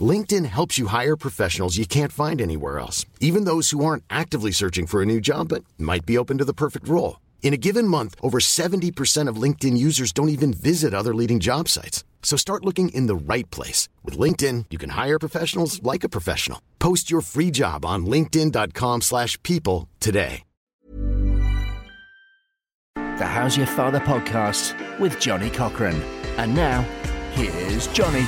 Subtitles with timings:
[0.00, 4.50] LinkedIn helps you hire professionals you can't find anywhere else, even those who aren't actively
[4.50, 7.20] searching for a new job but might be open to the perfect role.
[7.42, 11.68] In a given month, over 70% of LinkedIn users don't even visit other leading job
[11.68, 12.04] sites.
[12.22, 13.88] So start looking in the right place.
[14.04, 16.60] With LinkedIn, you can hire professionals like a professional.
[16.80, 20.42] Post your free job on linkedin.com slash people today.
[22.94, 26.02] The How's Your Father podcast with Johnny Cochran.
[26.36, 26.82] And now,
[27.32, 28.26] here's Johnny.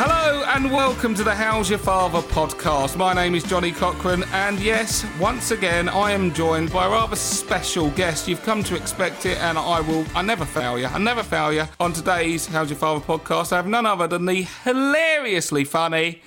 [0.00, 2.96] Hello and welcome to the How's Your Father podcast.
[2.96, 7.16] My name is Johnny Cochran, and yes, once again, I am joined by a rather
[7.16, 8.28] special guest.
[8.28, 10.86] You've come to expect it, and I will, I never fail you.
[10.86, 11.64] I never fail you.
[11.80, 16.22] On today's How's Your Father podcast, I have none other than the hilariously funny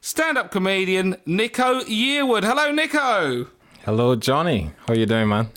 [0.00, 2.44] stand up comedian Nico Yearwood.
[2.44, 3.48] Hello, Nico.
[3.84, 4.70] Hello, Johnny.
[4.86, 5.48] How are you doing, man?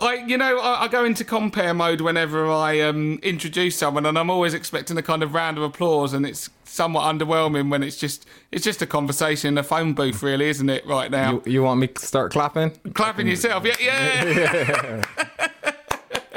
[0.00, 4.18] I, you know, I, I, go into compere mode whenever I um, introduce someone, and
[4.18, 7.96] I'm always expecting a kind of round of applause, and it's somewhat underwhelming when it's
[7.98, 10.86] just it's just a conversation in a phone booth, really, isn't it?
[10.86, 12.70] Right now, you, you want me to start clapping?
[12.94, 15.48] Clapping yourself, yeah, yeah.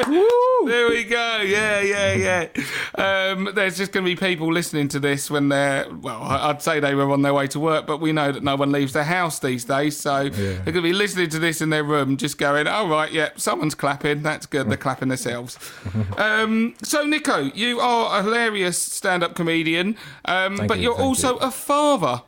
[0.07, 1.41] there we go.
[1.45, 2.47] Yeah, yeah, yeah.
[2.95, 6.79] Um, there's just going to be people listening to this when they're, well, I'd say
[6.79, 9.03] they were on their way to work, but we know that no one leaves their
[9.03, 9.97] house these days.
[9.97, 10.31] So yeah.
[10.31, 13.29] they're going to be listening to this in their room, just going, oh, right, yeah,
[13.35, 14.21] someone's clapping.
[14.21, 14.69] That's good.
[14.69, 15.57] They're clapping themselves.
[16.17, 21.33] Um, so, Nico, you are a hilarious stand up comedian, um, but you, are also
[21.33, 21.39] you.
[21.39, 22.21] a father.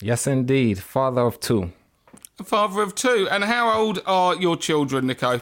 [0.00, 0.78] Yes, indeed.
[0.78, 1.72] Father of two.
[2.42, 3.28] Father of two.
[3.30, 5.40] And how old are your children, Nico?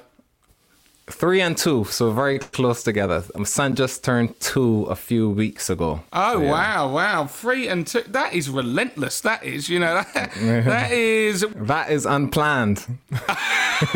[1.11, 3.25] Three and two, so very close together.
[3.34, 6.03] My son just turned two a few weeks ago.
[6.12, 6.50] Oh so, yeah.
[6.50, 7.27] wow, wow!
[7.27, 8.03] Three and two.
[8.09, 9.21] That is relentless.
[9.22, 12.87] That is, you know, that, that is that is unplanned.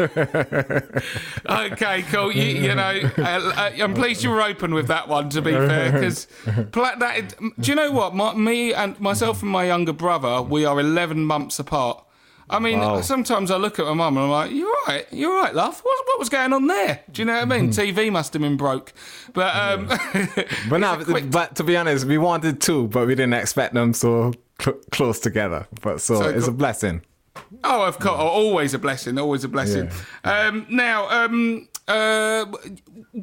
[1.46, 2.32] okay, cool.
[2.32, 5.28] You, you know, uh, uh, I'm pleased you were open with that one.
[5.30, 7.34] To be fair, because that.
[7.60, 8.14] Do you know what?
[8.14, 12.04] My, me and myself and my younger brother, we are 11 months apart.
[12.52, 13.00] I mean, wow.
[13.00, 15.80] sometimes I look at my mum and I'm like, "You're right, you're right, love.
[15.80, 17.00] What, what was going on there?
[17.10, 17.70] Do you know what I mean?
[17.70, 18.92] TV must have been broke."
[19.32, 19.86] But um,
[20.68, 21.30] but no, quick...
[21.30, 25.18] but to be honest, we wanted two, but we didn't expect them so cl- close
[25.18, 25.66] together.
[25.80, 27.02] But so, so it's a blessing.
[27.64, 29.90] Oh, of course, always a blessing, always a blessing.
[30.24, 30.48] Yeah.
[30.48, 32.46] Um, now, um, uh,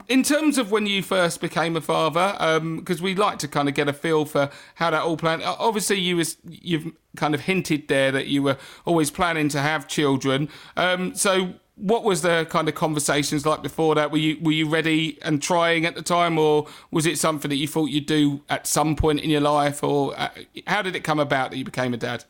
[0.08, 2.34] in terms of when you first became a father,
[2.78, 5.44] because um, we like to kind of get a feel for how that all planned.
[5.44, 9.88] Obviously, you was you've kind of hinted there that you were always planning to have
[9.88, 10.50] children.
[10.76, 14.12] Um, so, what was the kind of conversations like before that?
[14.12, 17.56] Were you were you ready and trying at the time, or was it something that
[17.56, 20.30] you thought you'd do at some point in your life, or uh,
[20.68, 22.26] how did it come about that you became a dad?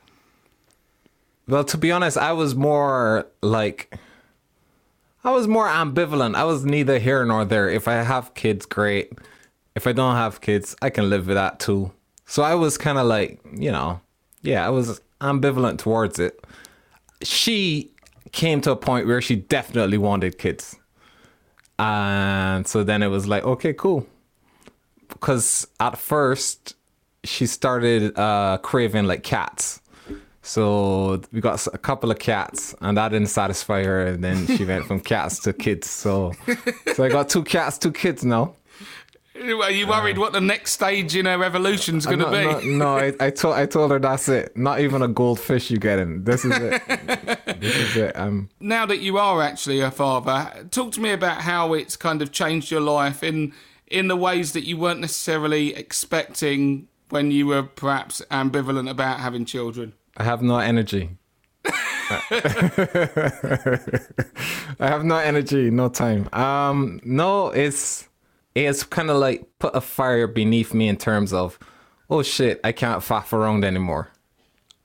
[1.47, 3.97] Well, to be honest, I was more like
[5.24, 6.35] I was more ambivalent.
[6.35, 7.69] I was neither here nor there.
[7.69, 9.12] If I have kids, great.
[9.75, 11.91] If I don't have kids, I can live with that too.
[12.25, 14.02] So I was kind of like, you know,
[14.41, 16.44] yeah, I was ambivalent towards it.
[17.22, 17.91] She
[18.31, 20.78] came to a point where she definitely wanted kids.
[21.78, 24.07] And so then it was like, okay, cool.
[25.07, 26.75] Because at first,
[27.24, 29.78] she started uh, craving like cats.
[30.49, 34.07] So we got a couple of cats, and that didn't satisfy her.
[34.07, 35.87] And then she went from cats to kids.
[35.87, 36.33] So,
[36.95, 38.55] so I got two cats, two kids now.
[39.35, 42.41] Are you worried uh, what the next stage in her evolution's going to be?
[42.41, 44.57] No, no I, I, told I told her that's it.
[44.57, 46.23] Not even a goldfish you getting.
[46.23, 46.81] This is it.
[47.59, 48.17] this is it.
[48.17, 52.23] Um, now that you are actually a father, talk to me about how it's kind
[52.23, 53.53] of changed your life in
[53.85, 59.45] in the ways that you weren't necessarily expecting when you were perhaps ambivalent about having
[59.45, 59.93] children.
[60.19, 61.18] I have no energy.
[62.02, 62.18] I
[64.80, 66.27] have no energy, no time.
[66.33, 68.10] Um, no, it's
[68.54, 71.57] it's kind of like put a fire beneath me in terms of,
[72.10, 74.12] oh shit, I can't faff around anymore.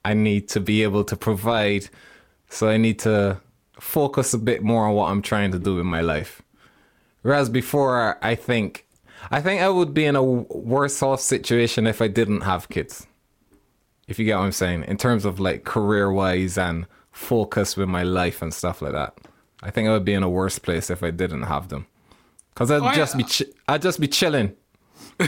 [0.05, 1.89] I need to be able to provide,
[2.49, 3.41] so I need to
[3.81, 6.43] focus a bit more on what I'm trying to do in my life.
[7.23, 8.87] Whereas before, I think,
[9.33, 13.09] I think I would be in a worse off situation if I didn't have kids
[14.09, 17.89] if you get what I'm saying, in terms of like career wise and focus with
[17.89, 19.17] my life and stuff like that.
[19.63, 21.87] I think I would be in a worse place if I didn't have them,
[22.53, 24.55] because I'd I, just be chi- I'd just be chilling.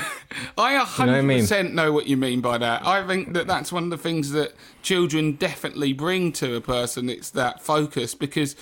[0.59, 1.75] I 100% you know I mean?
[1.75, 2.85] know what you mean by that.
[2.85, 4.53] I think that that's one of the things that
[4.83, 7.09] children definitely bring to a person.
[7.09, 8.57] It's that focus because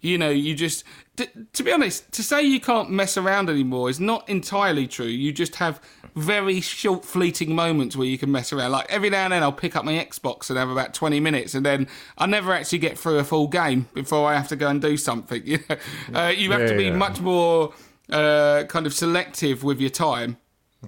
[0.00, 0.84] you know, you just.
[1.16, 5.06] T- to be honest, to say you can't mess around anymore is not entirely true.
[5.06, 5.80] You just have
[6.18, 8.72] very short, fleeting moments where you can mess around.
[8.72, 11.54] Like every now and then, I'll pick up my Xbox and have about twenty minutes,
[11.54, 14.68] and then I never actually get through a full game before I have to go
[14.68, 15.42] and do something.
[15.46, 15.76] You know,
[16.20, 16.96] uh, you have Yeah, to be yeah.
[16.96, 17.72] much more
[18.10, 20.36] uh, kind of selective with your time.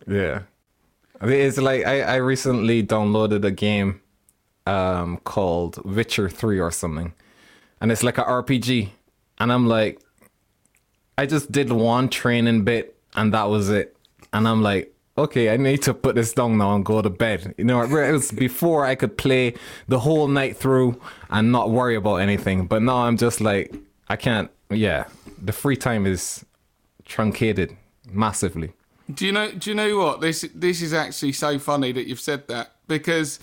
[0.07, 0.43] Yeah.
[1.21, 4.01] I mean, It's like I, I recently downloaded a game
[4.67, 7.13] um, called Witcher 3 or something.
[7.81, 8.91] And it's like a RPG.
[9.39, 10.01] And I'm like,
[11.19, 13.97] I just did one training bit and that was it.
[14.33, 17.55] And I'm like, okay, I need to put this down now and go to bed.
[17.59, 19.55] You know, it was before I could play
[19.89, 22.67] the whole night through and not worry about anything.
[22.67, 23.75] But now I'm just like,
[24.09, 25.05] I can't, yeah.
[25.43, 26.45] The free time is
[27.05, 27.77] truncated
[28.11, 28.73] massively.
[29.13, 29.51] Do you know?
[29.51, 30.45] Do you know what this?
[30.55, 33.41] This is actually so funny that you've said that because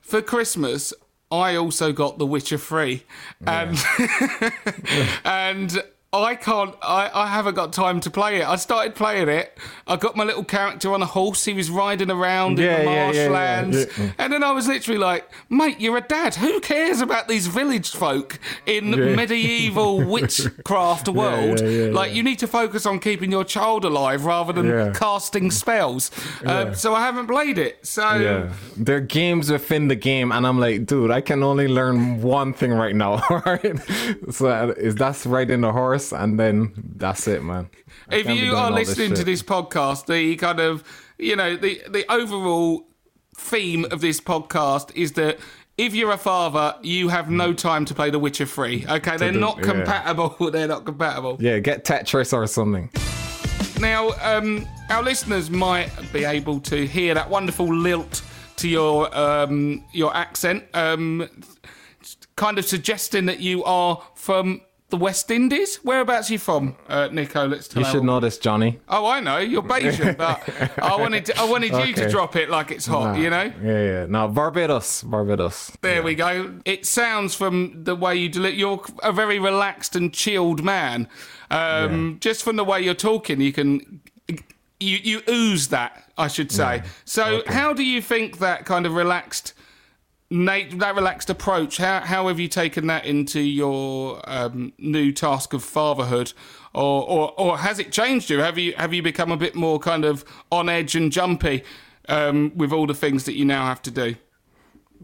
[0.00, 0.92] for Christmas
[1.30, 3.02] I also got The Witcher Free,
[3.46, 3.76] and
[5.24, 6.74] and I can't.
[6.80, 8.48] I, I haven't got time to play it.
[8.48, 9.58] I started playing it.
[9.86, 11.44] I got my little character on a horse.
[11.44, 14.12] He was riding around Yeah, in the yeah, marshlands, yeah.
[14.16, 16.34] and then I was literally like, "Mate, you're a dad.
[16.36, 21.60] Who cares about these village folk in the medieval witchcraft world?
[21.60, 26.10] like, you need to focus on keeping your child alive rather than casting spells."
[26.44, 27.86] Um, so I haven't played it.
[27.86, 31.68] So Yeah, there are games within the game, and I'm like, dude, I can only
[31.68, 33.22] learn one thing right now.
[33.44, 33.76] Right?
[34.30, 37.70] So is that's riding the horse, and then that's it, man.
[38.08, 40.84] I if you are all this listening to this podcast, the kind of
[41.18, 42.86] you know the the overall
[43.36, 45.38] theme of this podcast is that
[45.78, 48.86] if you're a father, you have no time to play The Witcher 3.
[48.88, 49.62] Okay, they're not yeah.
[49.62, 50.50] compatible.
[50.50, 51.36] They're not compatible.
[51.40, 52.90] yeah, get Tetris or something.
[53.80, 58.22] Now, um, our listeners might be able to hear that wonderful lilt
[58.56, 61.28] to your um, your accent, um,
[62.34, 65.76] kind of suggesting that you are from the West Indies.
[65.84, 67.46] Whereabouts are you from, uh, Nico?
[67.46, 68.78] Let's tell You should know this, Johnny.
[68.88, 70.42] Oh, I know you're Bajan, but
[70.82, 72.10] I wanted to, I wanted you to Okay.
[72.10, 73.18] drop it like it's hot.
[73.18, 73.52] You know.
[73.62, 74.06] Yeah, yeah.
[74.08, 75.72] No, Barbados, Barbados.
[75.82, 76.54] There we go.
[76.64, 78.54] It sounds from the way you deliver.
[78.56, 81.08] You're a very relaxed and chilled man.
[81.50, 84.00] Um, Just from the way you're talking, you can
[84.80, 86.04] you you ooze that.
[86.16, 86.82] I should say.
[87.04, 89.52] So, how do you think that kind of relaxed?
[90.30, 91.78] Nate, that relaxed approach.
[91.78, 96.34] How how have you taken that into your um, new task of fatherhood,
[96.74, 98.40] or, or or has it changed you?
[98.40, 101.64] Have you have you become a bit more kind of on edge and jumpy
[102.08, 104.16] um, with all the things that you now have to do?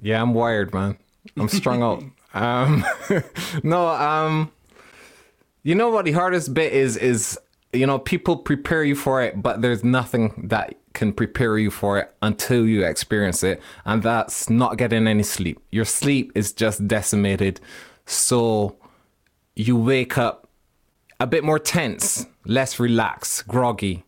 [0.03, 0.99] Yeah, I'm wired, man.
[1.37, 2.03] I'm strung out.
[2.35, 2.85] Um,
[3.63, 4.51] no, um,
[5.63, 6.97] you know what the hardest bit is?
[6.97, 7.39] Is
[7.73, 11.99] you know people prepare you for it, but there's nothing that can prepare you for
[11.99, 15.61] it until you experience it, and that's not getting any sleep.
[15.71, 17.61] Your sleep is just decimated,
[18.07, 18.77] so
[19.57, 20.49] you wake up
[21.21, 24.05] a bit more tense, less relaxed, groggy,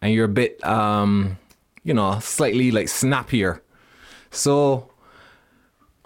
[0.00, 1.38] and you're a bit, um,
[1.84, 3.62] you know, slightly like snappier.
[4.30, 4.90] So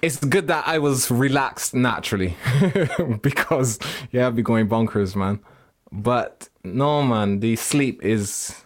[0.02, 2.37] it's good that I was relaxed naturally
[3.23, 3.79] because
[4.11, 5.40] yeah, I'd be going bonkers, man.
[5.90, 8.64] But no, man, the sleep is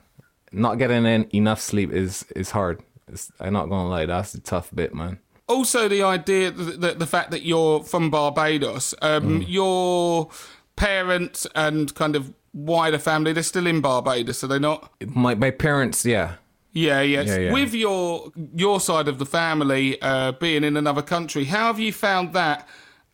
[0.57, 2.83] not getting in enough sleep is is hard.
[3.09, 5.19] It's, I'm not gonna lie, that's the tough bit, man.
[5.49, 10.29] also the idea that the, the fact that you're from Barbados, um, your
[10.75, 14.91] parents and kind of wider family, they're still in Barbados, are they not?
[15.07, 16.35] My my parents, yeah,
[16.73, 17.29] Yeah, yes.
[17.29, 17.53] Yeah, yeah.
[17.53, 21.93] With your your side of the family uh, being in another country, how have you
[21.93, 22.69] found that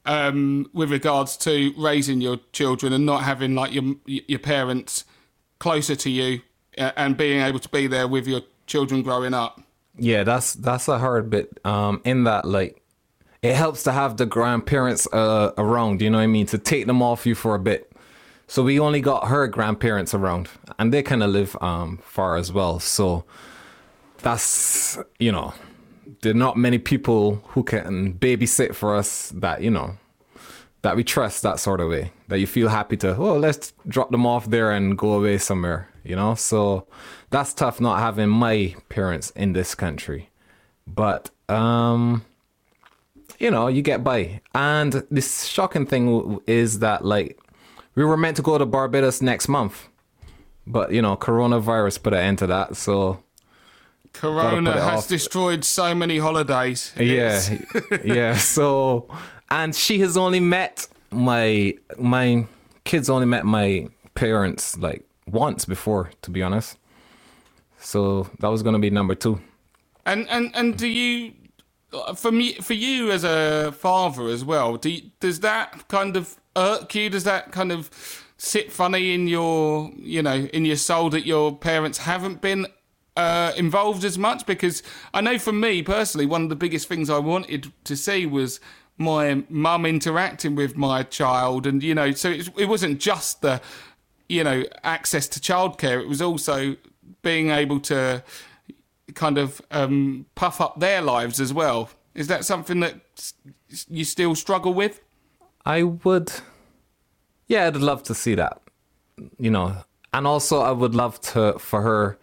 [0.07, 5.05] um, with regards to raising your children and not having like your your parents
[5.59, 6.41] closer to you
[6.77, 9.61] and being able to be there with your children growing up?
[9.99, 10.25] yeah.
[10.25, 11.59] That's that's a hard bit.
[11.65, 12.79] Um, in that like.
[13.43, 16.87] It helps to have the grandparents uh, around, you know what I mean, to take
[16.87, 17.91] them off you for a bit.
[18.47, 20.49] So we only got her grandparents around,
[20.79, 22.79] and they kind of live um, far as well.
[22.79, 23.25] So
[24.19, 25.55] that's you know,
[26.21, 29.97] there are not many people who can babysit for us that you know
[30.83, 32.13] that we trust that sort of way.
[32.29, 35.89] That you feel happy to oh let's drop them off there and go away somewhere.
[36.05, 36.87] You know, so
[37.31, 40.31] that's tough not having my parents in this country,
[40.87, 42.25] but um
[43.39, 44.41] you know, you get by.
[44.55, 47.39] And this shocking thing is that like
[47.95, 49.89] we were meant to go to Barbados next month,
[50.67, 52.77] but you know, coronavirus put an end to that.
[52.77, 53.23] So
[54.13, 55.09] Corona has off.
[55.09, 56.93] destroyed so many holidays.
[56.99, 57.43] yeah,
[58.05, 58.37] yeah.
[58.37, 59.09] So
[59.51, 62.47] and she has only met my my
[62.85, 66.79] kids only met my parents like once before, to be honest.
[67.79, 69.41] So that was gonna be number two.
[70.05, 71.33] And and and do you,
[72.17, 76.37] for me, for you as a father as well, do you, does that kind of
[76.57, 77.11] irk you?
[77.11, 77.91] Does that kind of
[78.37, 82.67] sit funny in your, you know, in your soul that your parents haven't been
[83.17, 84.45] uh, involved as much?
[84.47, 84.83] Because
[85.15, 88.59] I know for me personally, one of the biggest things I wanted to see was
[88.99, 93.61] my mum interacting with my child, and you know, so it, it wasn't just the,
[94.33, 96.01] you know, access to childcare.
[96.01, 96.77] It was also
[97.21, 98.25] being able to
[99.15, 101.91] kind of um, puff up their lives as well.
[102.15, 102.95] Is that something that
[103.91, 105.03] you still struggle with?
[105.67, 106.33] I would,
[107.47, 108.63] yeah, I'd love to see that,
[109.39, 109.77] you know,
[110.15, 112.19] and also I would love to for her.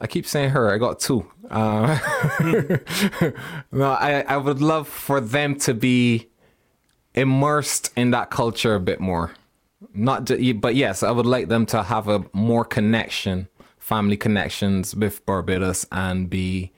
[0.00, 0.72] I keep saying her.
[0.72, 1.30] I got two.
[1.48, 1.98] Uh,
[3.72, 6.28] no, I I would love for them to be
[7.14, 9.32] immersed in that culture a bit more.
[9.94, 14.94] Not, ju- but yes, I would like them to have a more connection, family connections
[14.94, 16.72] with Barbados, and be,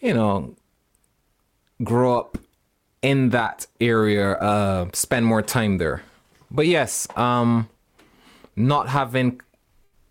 [0.00, 0.54] you know,
[1.82, 2.38] grow up
[3.02, 6.02] in that area, uh, spend more time there.
[6.50, 7.68] But yes, um,
[8.54, 9.40] not having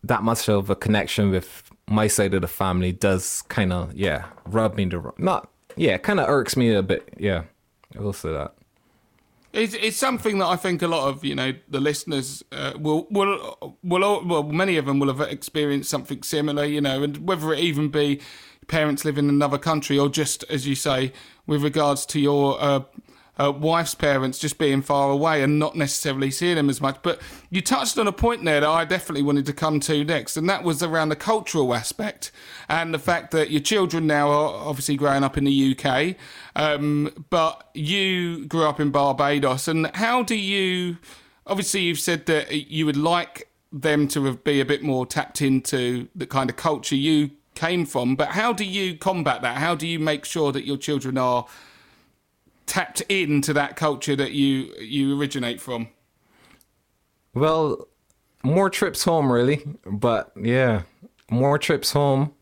[0.04, 4.26] that much of a connection with my side of the family does kind of yeah
[4.46, 5.14] rub me the.
[5.18, 7.14] Not yeah, kind of irks me a bit.
[7.18, 7.44] Yeah,
[7.98, 8.54] I will say that.
[9.54, 13.08] It's, it's something that I think a lot of you know the listeners uh, will
[13.10, 17.18] will will all, well many of them will have experienced something similar you know and
[17.28, 18.22] whether it even be
[18.68, 21.12] parents living in another country or just as you say
[21.48, 22.82] with regards to your uh,
[23.46, 27.20] uh, wife's parents just being far away and not necessarily seeing them as much but
[27.50, 30.50] you touched on a point there that I definitely wanted to come to next and
[30.50, 32.32] that was around the cultural aspect
[32.70, 36.16] and the fact that your children now are obviously growing up in the UK
[36.56, 40.98] um, but you grew up in Barbados, and how do you?
[41.48, 46.08] Obviously, you've said that you would like them to be a bit more tapped into
[46.16, 49.58] the kind of culture you came from, but how do you combat that?
[49.58, 51.46] How do you make sure that your children are
[52.66, 55.90] tapped into that culture that you you originate from?
[57.34, 57.88] Well,
[58.44, 59.64] more trips home, really.
[59.86, 60.84] But yeah,
[61.30, 62.34] more trips home,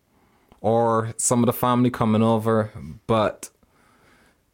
[0.61, 2.71] or some of the family coming over.
[3.07, 3.49] But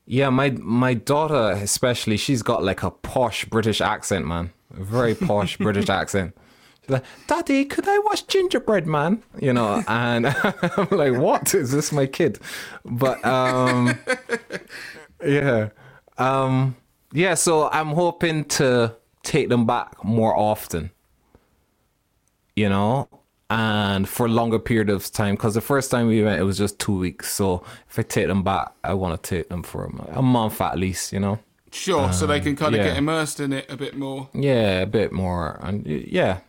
[0.06, 4.52] yeah, my my daughter especially, she's got like a posh British accent, man.
[4.78, 6.36] A very posh British accent.
[6.82, 9.24] She's like, Daddy, could I watch Gingerbread Man?
[9.40, 10.28] You know, and
[10.78, 11.56] I'm like, what?
[11.56, 12.40] Is this my kid?
[12.84, 13.98] But um
[15.24, 15.70] yeah.
[16.18, 16.76] Um
[17.14, 20.92] yeah, so I'm hoping to take them back more often.
[22.56, 23.10] You know,
[23.50, 26.58] and for a longer period of time because the first time we went it was
[26.58, 29.86] just two weeks so if i take them back i want to take them for
[29.86, 31.40] a month, a month at least you know
[31.72, 32.88] Sure, so they can kind of yeah.
[32.88, 34.30] get immersed in it a bit more.
[34.34, 36.40] yeah a bit more and yeah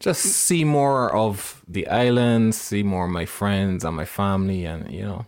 [0.00, 4.90] just see more of the island see more of my friends and my family and
[4.90, 5.26] you know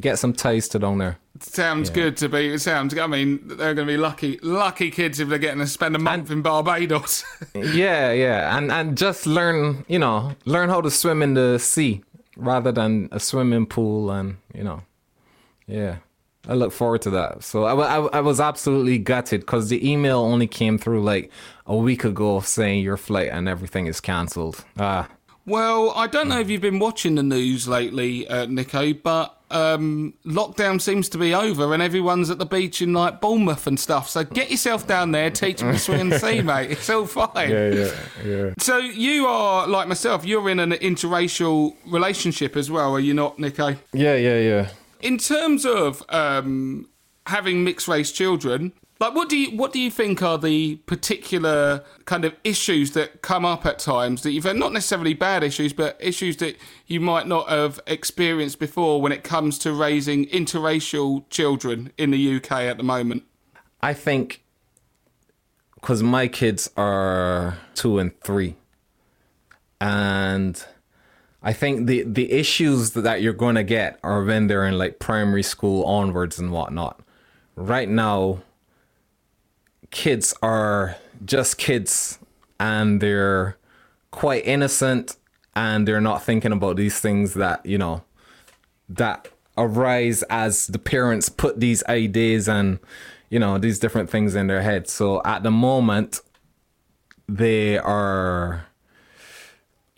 [0.00, 2.52] get some ties to down there Sounds good to be.
[2.52, 2.96] It sounds.
[2.98, 5.98] I mean, they're going to be lucky, lucky kids if they're getting to spend a
[5.98, 7.24] month in Barbados.
[7.54, 12.02] yeah yeah and and just learn you know learn how to swim in the sea
[12.36, 14.82] rather than a swimming pool and you know
[15.66, 15.96] yeah
[16.48, 20.20] i look forward to that so i, I, I was absolutely gutted because the email
[20.20, 21.30] only came through like
[21.66, 25.08] a week ago saying your flight and everything is cancelled ah
[25.50, 30.14] Well, I don't know if you've been watching the news lately, uh, Nico, but um,
[30.24, 34.08] lockdown seems to be over and everyone's at the beach in like Bournemouth and stuff.
[34.08, 36.70] So get yourself down there, teach me to swim and sea, mate.
[36.70, 37.50] It's all fine.
[37.50, 37.90] yeah
[38.24, 40.24] yeah So you are like myself.
[40.24, 43.74] You're in an interracial relationship as well, are you not, Nico?
[43.92, 44.68] yeah yeah yeah
[45.00, 46.88] In terms of um,
[47.26, 51.82] having mixed race children, like what do you what do you think are the particular
[52.04, 55.96] kind of issues that come up at times that you've not necessarily bad issues, but
[55.98, 61.92] issues that you might not have experienced before when it comes to raising interracial children
[61.96, 63.24] in the UK at the moment?
[63.80, 64.44] I think
[65.76, 68.56] because my kids are two and three,
[69.80, 70.62] and
[71.42, 74.98] I think the the issues that you're going to get are when they're in like
[74.98, 77.00] primary school onwards and whatnot.
[77.56, 78.42] Right now,
[79.90, 82.18] kids are just kids,
[82.58, 83.56] and they're
[84.10, 85.16] quite innocent,
[85.54, 88.02] and they're not thinking about these things that you know
[88.88, 92.78] that arise as the parents put these ideas and
[93.28, 94.88] you know these different things in their head.
[94.88, 96.20] So at the moment
[97.28, 98.66] they are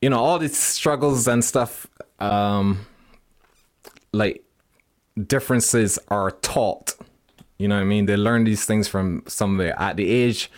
[0.03, 1.87] you know all these struggles and stuff
[2.19, 2.87] um
[4.13, 4.45] like
[5.27, 6.95] differences are taught
[7.63, 10.51] you know what i mean they learn these things from somewhere at the age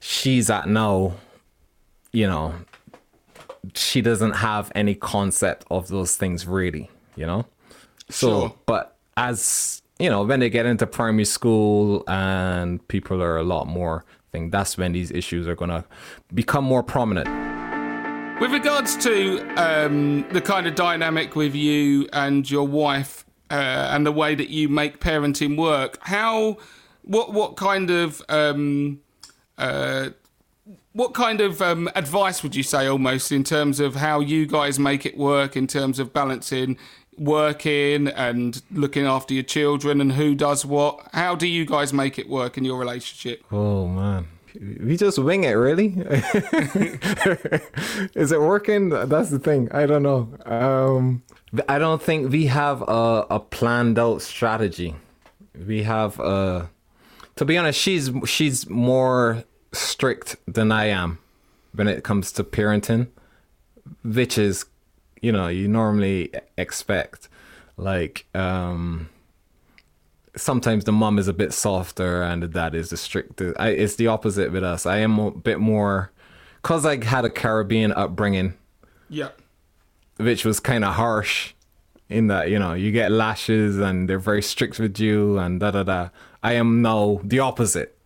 [0.00, 1.12] she's at now
[2.12, 2.54] you know
[3.74, 7.44] she doesn't have any concept of those things really you know
[8.08, 8.54] so Sure.
[8.66, 13.66] but as you know, when they get into primary school and people are a lot
[13.66, 15.84] more, I think that's when these issues are going to
[16.32, 17.28] become more prominent.
[18.40, 24.06] With regards to um, the kind of dynamic with you and your wife uh, and
[24.06, 26.58] the way that you make parenting work, how,
[27.02, 29.00] what, what kind of, um,
[29.56, 30.10] uh,
[30.92, 34.78] what kind of um, advice would you say almost in terms of how you guys
[34.78, 36.76] make it work in terms of balancing
[37.18, 41.08] working and looking after your children and who does what?
[41.12, 43.44] How do you guys make it work in your relationship?
[43.50, 44.28] Oh man.
[44.60, 45.86] We just wing it, really.
[48.14, 48.88] Is it working?
[48.88, 49.70] That's the thing.
[49.70, 50.28] I don't know.
[50.46, 51.22] Um,
[51.68, 54.96] I don't think we have a, a planned out strategy.
[55.66, 56.70] We have a.
[57.36, 61.18] To be honest, she's she's more strict than I am
[61.72, 63.06] when it comes to parenting,
[64.02, 64.64] which is
[65.22, 67.28] you know you normally expect
[67.76, 69.08] like um
[70.38, 73.96] sometimes the mom is a bit softer and the dad is the stricter I, it's
[73.96, 76.10] the opposite with us i am a bit more
[76.62, 78.54] because i had a caribbean upbringing
[79.08, 79.30] Yeah.
[80.16, 81.54] which was kind of harsh
[82.08, 85.70] in that you know you get lashes and they're very strict with you and da
[85.70, 86.08] da da
[86.42, 87.98] i am now the opposite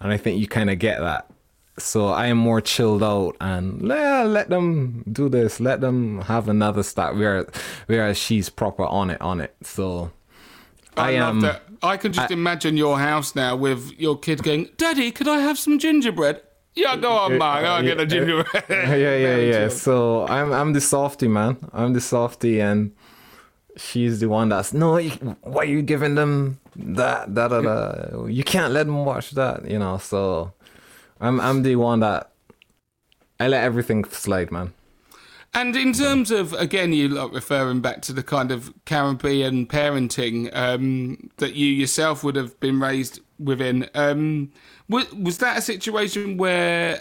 [0.00, 1.30] and i think you kind of get that
[1.76, 6.48] so I am more chilled out and yeah, let them do this, let them have
[6.48, 7.16] another start.
[7.16, 7.46] Whereas,
[7.88, 9.56] whereas she's proper on it, on it.
[9.64, 10.12] So
[10.96, 11.40] I, I love am.
[11.40, 11.62] that.
[11.82, 15.58] I can just imagine your house now with your kid going, Daddy, could I have
[15.58, 16.40] some gingerbread?
[16.74, 17.64] Yeah, go on, man.
[17.64, 18.64] I'll get a gingerbread.
[18.68, 19.68] yeah, yeah, Very yeah.
[19.68, 21.56] So I'm I'm the softy man.
[21.72, 22.92] I'm the softy, and
[23.76, 25.00] she's the one that's no.
[25.42, 27.32] Why are you giving them that?
[27.32, 28.26] Da da da.
[28.26, 29.70] You can't let them watch that.
[29.70, 29.98] You know.
[29.98, 30.52] So
[31.20, 32.32] I'm I'm the one that
[33.38, 34.72] I let everything slide, man.
[35.54, 40.54] And in terms of again, you like referring back to the kind of Caribbean parenting
[40.54, 43.88] um, that you yourself would have been raised within.
[43.94, 44.50] Um,
[44.88, 46.98] was, was that a situation where,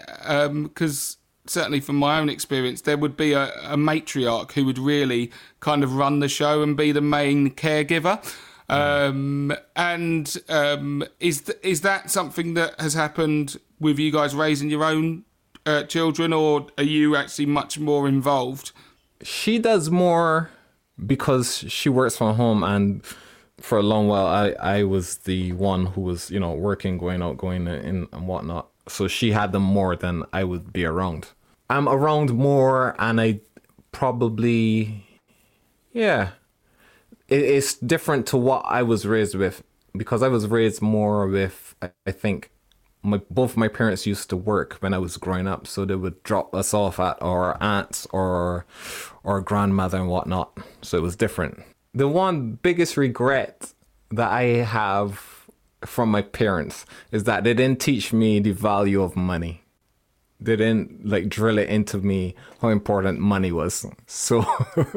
[0.62, 1.18] because
[1.48, 5.84] certainly from my own experience, there would be a, a matriarch who would really kind
[5.84, 8.24] of run the show and be the main caregiver?
[8.70, 14.70] Um, and um, is th- is that something that has happened with you guys raising
[14.70, 15.26] your own
[15.66, 18.72] uh, children, or are you actually much more involved?
[19.24, 20.50] she does more
[21.06, 23.04] because she works from home and
[23.60, 27.22] for a long while I, I was the one who was you know working going
[27.22, 28.68] out going in and whatnot.
[28.88, 31.30] So she had them more than i would be around.
[31.70, 33.40] I'm around more and i
[33.92, 35.06] probably
[35.94, 36.30] yeah.
[37.28, 39.64] It, it's different to what i was raised with
[39.96, 42.52] because i was raised more with i, I think
[43.04, 46.24] my both my parents used to work when I was growing up, so they would
[46.24, 48.66] drop us off at our aunts or
[49.24, 50.58] or grandmother and whatnot.
[50.82, 51.62] So it was different.
[51.94, 53.74] The one biggest regret
[54.12, 55.50] that I have
[55.86, 59.64] from my parents is that they didn't teach me the value of money.
[60.40, 63.86] They didn't like drill it into me how important money was.
[64.08, 64.46] So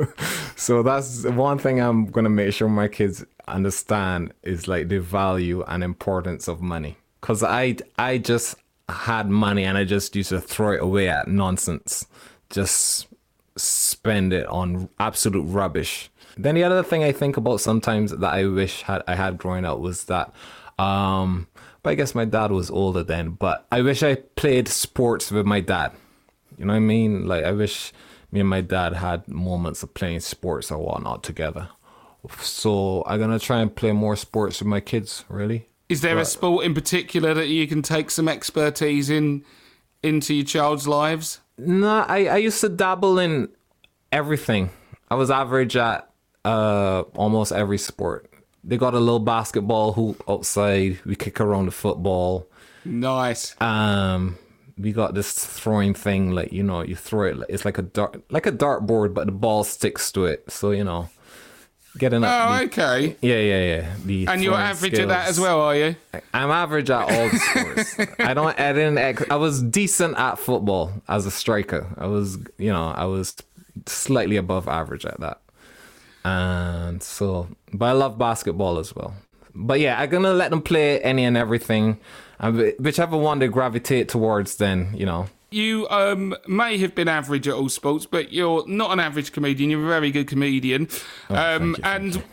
[0.57, 5.65] so that's one thing I'm gonna make sure my kids understand is like the value
[5.65, 8.55] and importance of money because I I just
[8.89, 12.07] had money and I just used to throw it away at nonsense,
[12.51, 13.09] just
[13.57, 16.09] spend it on absolute rubbish.
[16.37, 19.65] Then the other thing I think about sometimes that I wish had I had growing
[19.65, 20.33] up was that,
[20.79, 21.49] um,
[21.83, 23.31] but I guess my dad was older then.
[23.31, 25.91] But I wish I played sports with my dad.
[26.57, 27.27] You know what I mean?
[27.27, 27.93] Like I wish
[28.31, 31.71] me and my dad had moments of playing sports or whatnot together.
[32.41, 35.25] So I'm gonna try and play more sports with my kids.
[35.29, 35.67] Really.
[35.89, 39.45] Is there a sport in particular that you can take some expertise in
[40.03, 41.41] into your child's lives?
[41.59, 43.49] No, I, I used to dabble in
[44.11, 44.71] everything.
[45.09, 46.11] I was average at
[46.45, 48.31] uh almost every sport.
[48.65, 50.99] They got a little basketball hoop outside.
[51.05, 52.49] We kick around the football.
[52.85, 53.55] Nice.
[53.61, 54.39] Um,
[54.79, 57.39] we got this throwing thing like you know you throw it.
[57.49, 60.51] It's like a dart, like a dartboard, but the ball sticks to it.
[60.51, 61.09] So you know,
[61.99, 62.31] getting up.
[62.33, 63.17] Oh, the- okay.
[63.21, 63.95] yeah, yeah, yeah.
[64.05, 65.97] The And you're average at that as well, are you?
[66.35, 67.97] I'm average at all sports.
[68.19, 68.59] I don't.
[68.59, 68.99] I didn't.
[68.99, 71.87] ex- I was decent at football as a striker.
[71.99, 73.35] I was, you know, I was
[73.87, 75.41] slightly above average at that.
[76.25, 79.15] And so, but I love basketball as well.
[79.55, 81.99] But yeah, I'm gonna let them play any and everything,
[82.41, 85.29] uh, and whichever one they gravitate towards, then you know.
[85.57, 89.71] You um, may have been average at all sports, but you're not an average comedian.
[89.71, 90.83] You're a very good comedian.
[91.31, 92.25] um, Oh, thank you, and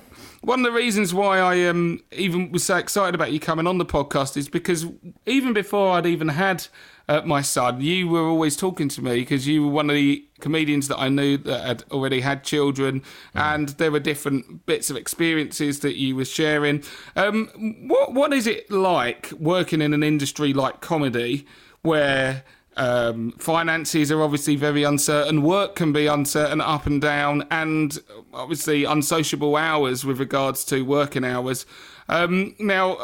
[0.42, 3.78] one of the reasons why I um, even was so excited about you coming on
[3.78, 4.88] the podcast is because
[5.26, 6.68] even before I'd even had
[7.08, 10.28] uh, my son, you were always talking to me because you were one of the
[10.42, 14.98] comedians that I knew that had already had children, and there were different bits of
[14.98, 16.84] experiences that you were sharing.
[17.16, 17.48] Um,
[17.88, 21.48] what what is it like working in an industry like comedy
[21.84, 22.44] where
[22.78, 25.42] um, finances are obviously very uncertain.
[25.42, 27.98] Work can be uncertain up and down, and
[28.34, 31.66] obviously unsociable hours with regards to working hours.
[32.10, 32.98] Um, now,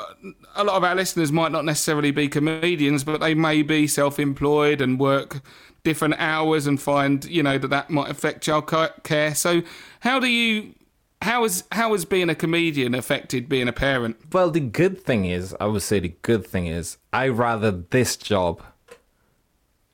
[0.55, 4.82] a lot of our listeners might not necessarily be comedians, but they may be self-employed
[4.82, 5.41] and work
[5.84, 9.36] different hours and find you know that that might affect childcare.
[9.36, 9.62] So,
[10.01, 10.75] how do you?
[11.21, 14.17] How is how has being a comedian affected being a parent?
[14.32, 18.15] Well, the good thing is, I would say the good thing is, I rather this
[18.15, 18.63] job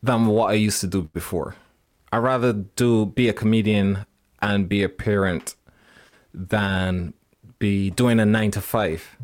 [0.05, 1.55] than what I used to do before.
[2.11, 4.05] I rather do be a comedian
[4.41, 5.55] and be a parent
[6.33, 7.13] than
[7.59, 9.17] be doing a nine to five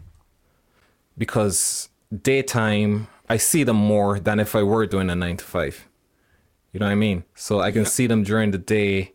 [1.18, 5.88] because daytime I see them more than if I were doing a nine to five.
[6.74, 7.24] You know what I mean?
[7.36, 9.14] So I can see them during the day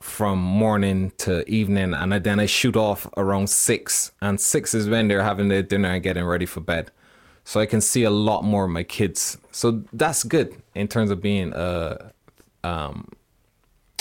[0.00, 5.08] from morning to evening and then I shoot off around six and six is when
[5.08, 6.90] they're having their dinner and getting ready for bed
[7.44, 9.38] so I can see a lot more of my kids.
[9.52, 12.12] So that's good in terms of being a
[12.64, 13.08] um,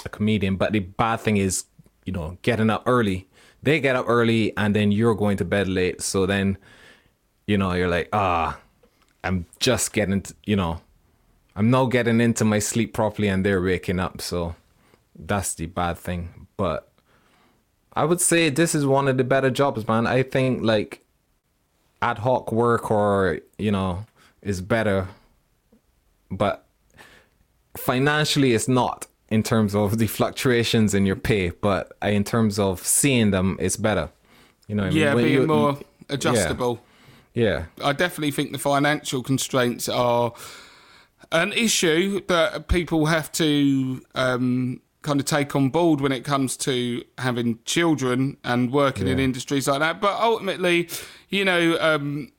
[0.06, 0.56] a comedian.
[0.56, 1.66] But the bad thing is,
[2.06, 3.28] you know, getting up early.
[3.62, 6.02] They get up early, and then you're going to bed late.
[6.02, 6.58] So then,
[7.48, 8.60] you know, you're like, ah,
[9.24, 10.82] I'm just getting, you know,
[11.56, 14.22] I'm now getting into my sleep properly, and they're waking up.
[14.22, 14.56] So
[15.18, 16.48] that's the bad thing.
[16.58, 16.90] But
[17.94, 20.08] I would say this is one of the better jobs, man.
[20.08, 21.03] I think like
[22.04, 24.06] ad hoc work or you know
[24.42, 25.08] is better
[26.30, 26.66] but
[27.78, 32.86] financially it's not in terms of the fluctuations in your pay but in terms of
[32.86, 34.10] seeing them it's better
[34.68, 35.26] you know yeah I mean?
[35.26, 35.78] being you, more
[36.10, 36.82] adjustable
[37.34, 37.66] yeah.
[37.80, 40.34] yeah i definitely think the financial constraints are
[41.32, 46.58] an issue that people have to um, kind of take on board when it comes
[46.58, 49.14] to having children and working yeah.
[49.14, 50.02] in industries like that.
[50.02, 50.90] But ultimately,
[51.30, 52.32] you know, um,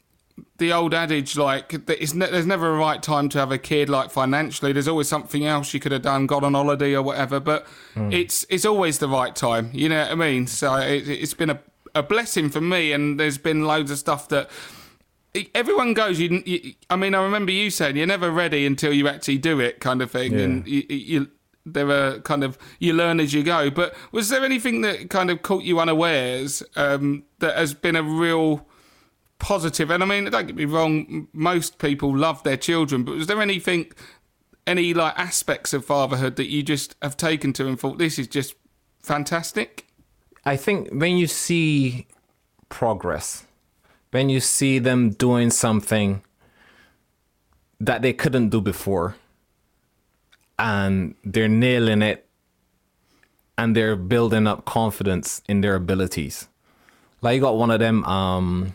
[0.59, 4.11] the old adage like ne- there's never a right time to have a kid like
[4.11, 7.67] financially there's always something else you could have done gone on holiday or whatever but
[7.95, 8.13] mm.
[8.13, 11.51] it's it's always the right time you know what i mean so it, has been
[11.51, 11.61] a,
[11.95, 14.51] a blessing for me and there's been loads of stuff that
[15.55, 19.07] everyone goes you, you, i mean i remember you saying you're never ready until you
[19.07, 20.41] actually do it kind of thing yeah.
[20.41, 21.31] and you, you
[21.67, 23.71] there are kind of you learn as you go.
[23.71, 28.03] But was there anything that kind of caught you unawares um, that has been a
[28.03, 28.67] real
[29.39, 29.91] positive?
[29.91, 33.41] And I mean, don't get me wrong, most people love their children, but was there
[33.41, 33.93] anything,
[34.67, 38.29] any like aspects of fatherhood that you just have taken to and thought this is
[38.29, 38.55] just
[39.01, 39.87] fantastic?
[40.45, 42.07] I think when you see
[42.69, 43.47] progress,
[44.11, 46.23] when you see them doing something
[47.81, 49.17] that they couldn't do before
[50.59, 52.27] and they're nailing it
[53.57, 56.49] and they're building up confidence in their abilities.
[57.23, 58.75] Like you got one of them um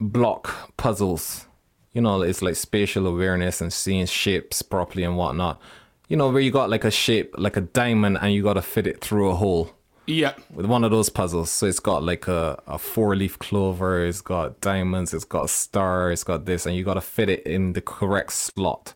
[0.00, 1.46] block puzzles.
[1.92, 5.60] You know, it's like spatial awareness and seeing shapes properly and whatnot.
[6.08, 8.62] You know, where you got like a shape, like a diamond, and you got to
[8.62, 9.70] fit it through a hole.
[10.06, 10.34] Yeah.
[10.52, 11.50] With one of those puzzles.
[11.50, 15.48] So it's got like a, a four leaf clover, it's got diamonds, it's got a
[15.48, 18.94] star, it's got this, and you got to fit it in the correct slot.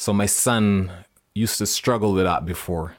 [0.00, 0.90] So my son
[1.34, 2.96] used to struggle with that before.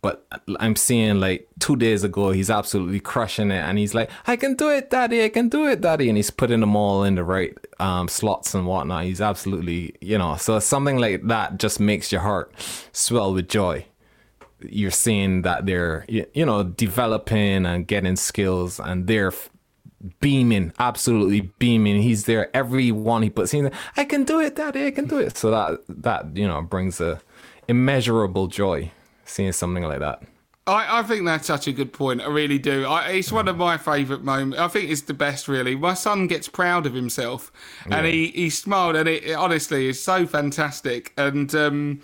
[0.00, 0.26] But
[0.58, 3.60] I'm seeing like two days ago, he's absolutely crushing it.
[3.60, 5.22] And he's like, I can do it, daddy.
[5.22, 6.08] I can do it, daddy.
[6.08, 9.04] And he's putting them all in the right um, slots and whatnot.
[9.04, 12.54] He's absolutely, you know, so something like that just makes your heart
[12.92, 13.84] swell with joy.
[14.60, 19.34] You're seeing that they're, you know, developing and getting skills and they're
[20.20, 22.02] beaming, absolutely beaming.
[22.02, 23.70] He's there every one he puts in.
[23.96, 24.86] I can do it, Daddy.
[24.86, 25.36] I can do it.
[25.36, 27.20] So that that you know brings a
[27.66, 28.90] immeasurable joy
[29.24, 30.22] seeing something like that.
[30.66, 32.20] I, I think that's such a good point.
[32.20, 32.84] I really do.
[32.84, 34.60] I, it's one of my favourite moments.
[34.60, 35.74] I think it's the best, really.
[35.74, 37.50] My son gets proud of himself,
[37.84, 38.12] and yeah.
[38.12, 41.14] he, he smiled, and it, it honestly is so fantastic.
[41.16, 42.02] And um,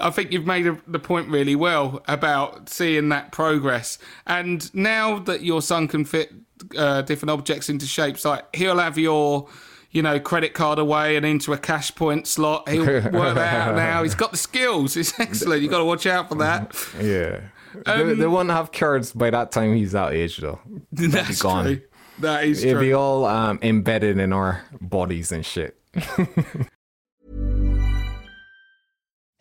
[0.00, 3.98] I think you've made a, the point really well about seeing that progress.
[4.26, 6.32] And now that your son can fit
[6.76, 8.24] uh, different objects into shapes.
[8.24, 9.48] Like he'll have your,
[9.90, 12.68] you know, credit card away and into a cash point slot.
[12.68, 14.02] He'll work that out now.
[14.02, 14.96] He's got the skills.
[14.96, 15.62] It's excellent.
[15.62, 16.76] You've got to watch out for that.
[17.00, 17.40] Yeah.
[17.86, 20.58] Um, they, they, won't have cards by that time he's that age, though.
[20.92, 21.64] That's gone.
[21.64, 21.80] true.
[22.18, 22.88] That is It'll true.
[22.88, 25.80] be all um, embedded in our bodies and shit.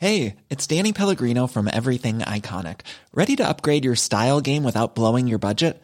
[0.01, 2.83] Hey, it's Danny Pellegrino from Everything Iconic.
[3.11, 5.83] Ready to upgrade your style game without blowing your budget?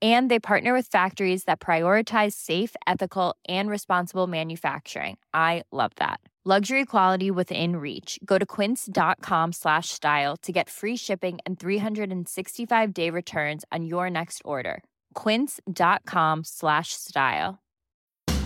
[0.00, 5.18] And they partner with factories that prioritize safe, ethical, and responsible manufacturing.
[5.34, 6.20] I love that.
[6.42, 8.18] Luxury quality within reach.
[8.24, 14.40] Go to quince.com slash style to get free shipping and 365-day returns on your next
[14.42, 14.82] order.
[15.12, 17.58] quince.com slash style.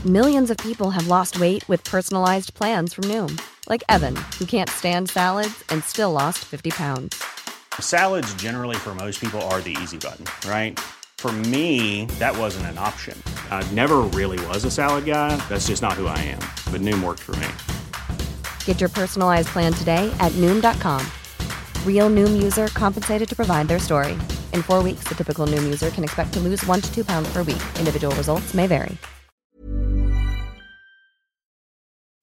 [0.05, 4.69] Millions of people have lost weight with personalized plans from Noom, like Evan, who can't
[4.71, 7.23] stand salads and still lost 50 pounds.
[7.81, 10.79] Salads, generally, for most people, are the easy button, right?
[11.25, 13.17] For me, that wasn't an option.
[13.51, 15.35] I never really was a salad guy.
[15.49, 16.41] That's just not who I am.
[16.71, 17.49] But Noom worked for me.
[18.67, 21.01] Get your personalized plan today at Noom.com.
[21.87, 24.13] Real Noom user compensated to provide their story.
[24.53, 27.33] In four weeks, the typical Noom user can expect to lose one to two pounds
[27.33, 27.69] per week.
[27.79, 28.95] Individual results may vary.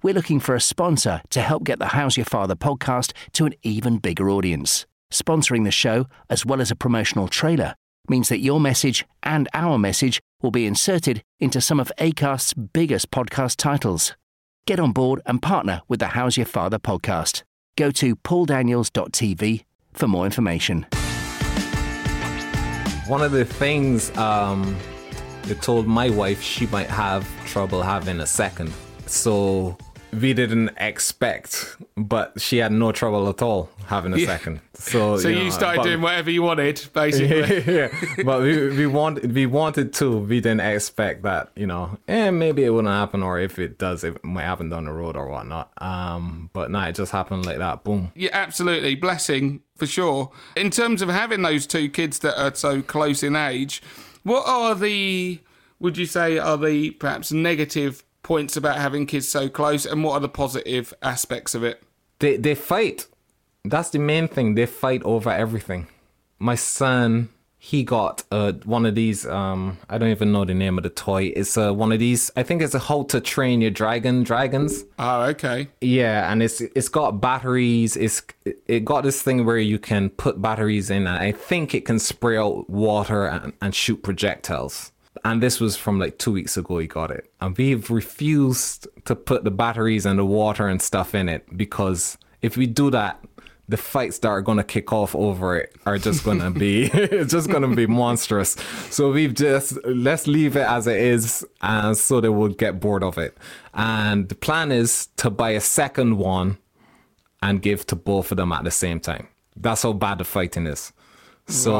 [0.03, 3.55] We're looking for a sponsor to help get the How's Your Father podcast to an
[3.63, 4.85] even bigger audience.
[5.09, 7.73] Sponsoring the show, as well as a promotional trailer,
[8.09, 13.11] means that your message and our message will be inserted into some of ACAST's biggest
[13.11, 14.15] podcast titles.
[14.67, 17.43] Get on board and partner with the How's Your Father podcast.
[17.77, 20.85] Go to pauldaniels.tv for more information.
[23.07, 24.77] One of the things um,
[25.43, 28.71] they told my wife she might have trouble having a second.
[29.07, 29.77] So
[30.13, 34.27] we didn't expect, but she had no trouble at all having a Yeah.
[34.27, 34.61] second.
[34.73, 37.63] So, So you, know, started but- doing whatever you wanted, basically.
[37.75, 37.89] yeah,
[38.25, 40.17] but we we want we wanted to.
[40.17, 41.97] We didn't expect that, you know.
[42.07, 45.15] And maybe it wouldn't happen, or if it does, it might happen down the road
[45.15, 45.71] or whatnot.
[45.81, 47.83] Um, but no, it just happened like that.
[47.83, 48.11] Boom.
[48.15, 48.95] Yeah, absolutely.
[48.95, 50.31] Blessing for sure.
[50.55, 53.81] In terms of having those two kids that are so close in age,
[54.23, 55.39] what are the,
[55.79, 60.13] would you say, are the perhaps negative points about having kids so close, and what
[60.13, 61.81] are the positive aspects of it?
[62.19, 63.07] They they fight.
[63.63, 64.55] That's the main thing.
[64.55, 65.87] They fight over everything.
[66.39, 67.29] My son,
[67.59, 69.25] he got uh one of these.
[69.25, 71.31] Um, I don't even know the name of the toy.
[71.35, 72.31] It's uh, one of these.
[72.35, 74.83] I think it's a how to train your dragon dragons.
[74.97, 75.69] Oh, okay.
[75.79, 77.95] Yeah, and it's it's got batteries.
[77.95, 78.23] It's
[78.67, 81.99] it got this thing where you can put batteries in, and I think it can
[81.99, 84.91] spray out water and, and shoot projectiles.
[85.25, 86.79] And this was from like two weeks ago.
[86.79, 91.13] He got it, and we've refused to put the batteries and the water and stuff
[91.13, 93.21] in it because if we do that,
[93.67, 97.49] the fights that are gonna kick off over it are just gonna be it's just
[97.49, 98.55] gonna be monstrous.
[98.89, 103.03] So we've just let's leave it as it is, and so they will get bored
[103.03, 103.37] of it.
[103.73, 106.57] And the plan is to buy a second one
[107.43, 109.27] and give to both of them at the same time.
[109.57, 110.93] That's how bad the fighting is.
[111.47, 111.73] So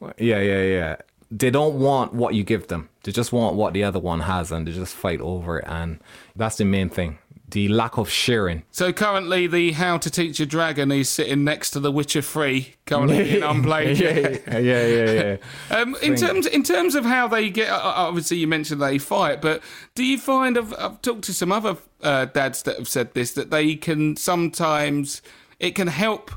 [0.00, 0.14] Right.
[0.18, 0.96] yeah, yeah, yeah.
[1.30, 2.88] They don't want what you give them.
[3.02, 5.64] They just want what the other one has, and they just fight over it.
[5.66, 6.00] And
[6.36, 7.18] that's the main thing:
[7.50, 8.62] the lack of sharing.
[8.70, 12.74] So currently, the How to Teach a Dragon is sitting next to The Witcher Three,
[12.86, 13.98] currently in unplayed.
[13.98, 15.36] yeah, yeah, yeah, yeah.
[15.76, 19.40] Um, in terms in terms of how they get, uh, obviously you mentioned they fight,
[19.40, 19.62] but
[19.94, 23.32] do you find I've, I've talked to some other uh, dads that have said this
[23.34, 25.22] that they can sometimes
[25.58, 26.30] it can help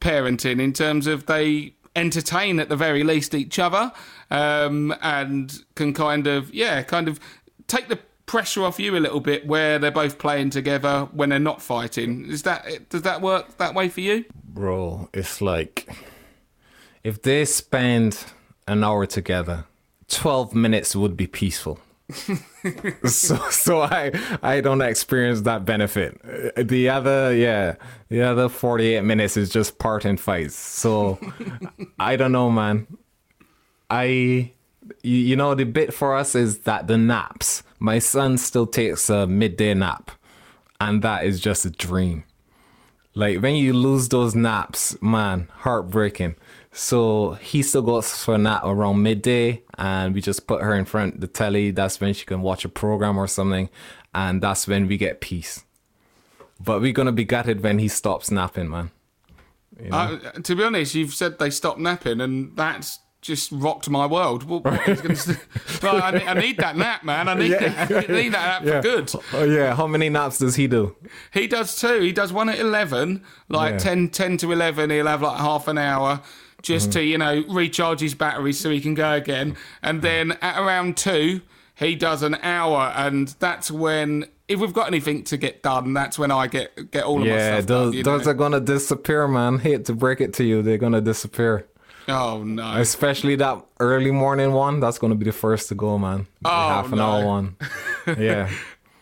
[0.00, 3.92] parenting in terms of they entertain at the very least each other
[4.30, 7.20] um, and can kind of yeah kind of
[7.66, 11.38] take the pressure off you a little bit where they're both playing together when they're
[11.40, 12.26] not fighting.
[12.26, 14.24] Is that does that work that way for you?
[14.44, 15.88] Bro it's like
[17.02, 18.24] if they spend
[18.68, 19.64] an hour together
[20.08, 21.80] 12 minutes would be peaceful.
[23.04, 24.12] So so i
[24.42, 26.20] i don't experience that benefit.
[26.56, 27.76] The other yeah
[28.10, 31.18] the other 48 minutes is just part and fights so
[31.98, 32.86] i don't know man
[33.90, 34.52] i
[35.02, 39.10] you, you know the bit for us is that the naps my son still takes
[39.10, 40.10] a midday nap
[40.80, 42.24] and that is just a dream
[43.14, 46.36] like when you lose those naps, man, heartbreaking.
[46.72, 50.84] So he still goes for a nap around midday, and we just put her in
[50.84, 51.72] front of the telly.
[51.72, 53.68] That's when she can watch a program or something,
[54.14, 55.64] and that's when we get peace.
[56.62, 58.90] but we're gonna be gutted when he stops napping, man.
[59.90, 64.44] Uh, to be honest, you've said they stop napping, and that's just rocked my world.
[64.44, 65.38] Well, what is gonna
[65.82, 67.28] well, I, need, I need that nap, man.
[67.28, 67.90] I need that.
[68.10, 68.80] I need that nap Yeah.
[68.80, 69.12] for good.
[69.34, 70.96] Oh yeah, how many naps does he do?
[71.32, 72.00] He does two.
[72.00, 73.78] He does one at 11, like Yeah.
[73.78, 74.90] 10, 10 to 11.
[74.90, 76.20] He'll have like half an hour
[76.62, 76.92] just Mm-hmm.
[76.92, 79.56] to, you know, recharge his batteries so he can go again.
[79.82, 81.40] And then at around two,
[81.74, 82.92] he does an hour.
[82.96, 87.04] And that's when, if we've got anything to get done, that's when I get get
[87.04, 88.02] all of my Yeah, stuff those done.
[88.02, 88.30] those know?
[88.30, 89.58] are gonna disappear, man.
[89.58, 91.66] Hate to break it to you, they're gonna disappear.
[92.10, 92.72] Oh, no.
[92.76, 94.80] Especially that early morning one.
[94.80, 96.26] That's gonna be the first to go, man.
[96.42, 97.04] The Oh, half an no.
[97.04, 97.56] hour one.
[98.18, 98.50] Yeah,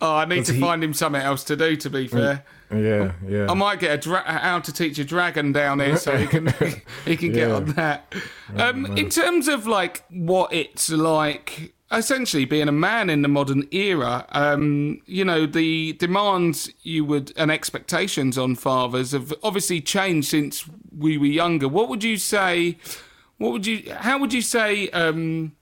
[0.01, 2.44] Oh, I need to he- find him something else to do, to be fair.
[2.71, 3.47] yeah, yeah.
[3.51, 6.47] I might get a dra- how to teach a dragon down here so he can
[7.05, 7.55] he can get Yeah.
[7.55, 8.14] on that.
[8.57, 13.66] Um, in terms of like what it's like, essentially being a man in the modern
[13.70, 20.29] era, um, you know, the demands you would and expectations on fathers have obviously changed
[20.29, 20.64] since
[20.96, 21.68] we were younger.
[21.68, 22.79] What would you say?
[23.38, 23.92] What would you?
[23.92, 24.88] How would you say?
[24.90, 25.53] Um,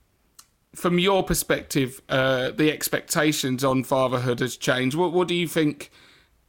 [0.75, 4.95] from your perspective, uh, the expectations on fatherhood has changed.
[4.95, 5.91] What what do you think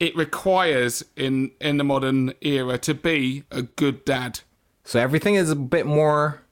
[0.01, 4.41] it requires in in the modern era to be a good dad?
[4.85, 6.43] So everything is a bit more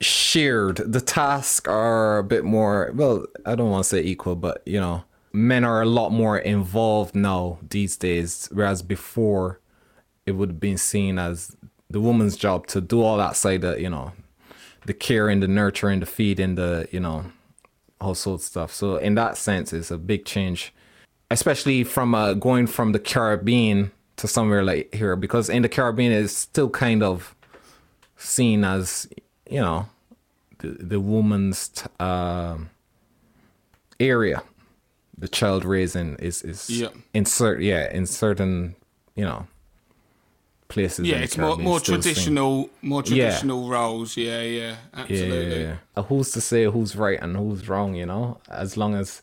[0.00, 0.76] shared.
[0.76, 4.80] The tasks are a bit more, well, I don't want to say equal, but you
[4.80, 9.60] know, men are a lot more involved now these days, whereas before
[10.24, 11.56] it would have been seen as
[11.88, 14.12] the woman's job to do all that side of, you know,
[14.86, 17.26] the caring, the nurturing, the feeding, the, you know,
[18.00, 18.72] household stuff.
[18.72, 20.72] So in that sense, it's a big change,
[21.30, 26.12] especially from uh, going from the Caribbean to somewhere like here, because in the Caribbean
[26.12, 27.34] it's still kind of
[28.16, 29.08] seen as
[29.50, 29.86] you know
[30.58, 32.70] the the woman's t- um
[34.00, 34.42] area.
[35.18, 36.88] The child raising is is Yeah.
[37.14, 38.74] in cer- yeah in certain
[39.14, 39.46] you know
[40.68, 41.06] places.
[41.06, 43.08] Yeah, it's more more traditional, more Yeah.
[43.30, 44.16] traditional roles.
[44.16, 45.50] Yeah, yeah, Yeah, absolutely.
[45.62, 45.76] yeah, yeah.
[45.96, 47.94] Uh, Who's to say who's right and who's wrong?
[47.94, 49.22] You know, as long as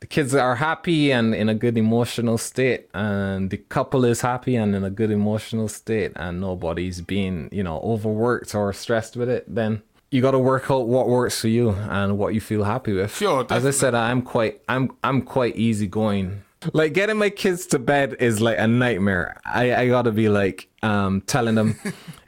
[0.00, 4.56] the kids are happy and in a good emotional state, and the couple is happy
[4.56, 9.28] and in a good emotional state, and nobody's being you know overworked or stressed with
[9.28, 12.64] it, then you got to work out what works for you and what you feel
[12.64, 13.16] happy with.
[13.16, 16.42] Sure, As I said, I'm quite I'm I'm quite easygoing.
[16.72, 19.40] Like getting my kids to bed is like a nightmare.
[19.44, 21.78] I, I gotta be like um telling them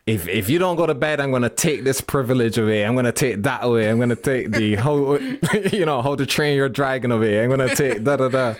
[0.06, 2.84] if if you don't go to bed, I'm gonna take this privilege away.
[2.84, 3.88] I'm gonna take that away.
[3.88, 5.14] I'm gonna take the how
[5.72, 7.42] you know how to train your dragon away.
[7.42, 8.54] I'm gonna take da da da.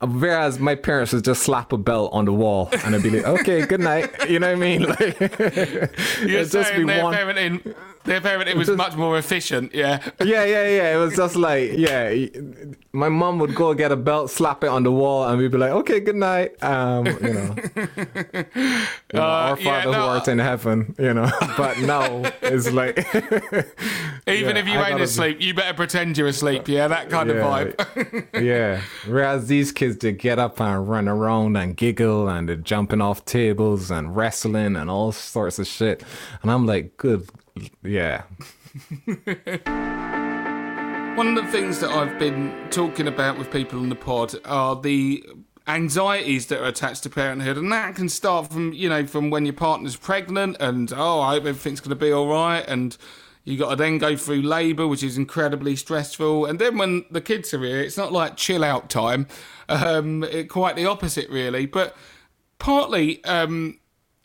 [0.00, 3.26] Whereas my parents would just slap a belt on the wall and I'd be like,
[3.40, 4.30] okay, good night.
[4.30, 4.82] You know what I mean?
[4.88, 5.18] Like,
[6.26, 7.14] You're just be one-
[8.04, 9.74] parenting, their it was much more efficient.
[9.74, 9.98] Yeah.
[10.20, 10.94] yeah, yeah, yeah.
[10.94, 12.14] It was just like, yeah.
[12.92, 15.58] My mom would go get a belt, slap it on the wall, and we'd be
[15.58, 16.62] like, okay, good night.
[16.62, 17.54] Um, you know,
[19.12, 21.30] You know, our Uh, yeah, Father no, who art in heaven, you know.
[21.56, 22.98] But now it's like,
[24.26, 26.68] Even Yeah, if you I ain't be- asleep, you better pretend you're asleep.
[26.68, 27.36] Yeah, that kind Yeah.
[27.36, 28.42] of vibe.
[28.42, 28.80] yeah.
[29.06, 33.24] Whereas these kids, they get up and run around and giggle, and they're jumping off
[33.24, 36.02] tables and wrestling and all sorts of shit.
[36.42, 37.28] And I'm like, good,
[37.82, 38.22] yeah.
[41.16, 44.74] One of the things that I've been talking about with people on the pod are
[44.80, 45.24] the
[45.66, 49.46] anxieties that are attached to parenthood, and that can start from you know from when
[49.46, 52.96] your partner's pregnant, and oh, I hope everything's going to be all right, and
[53.44, 57.20] you got to then go through labour, which is incredibly stressful, and then when the
[57.20, 59.28] kids are here, it's not like chill out time,
[59.68, 61.96] um, it, quite the opposite really, but
[62.58, 63.22] partly.
[63.24, 63.78] Um,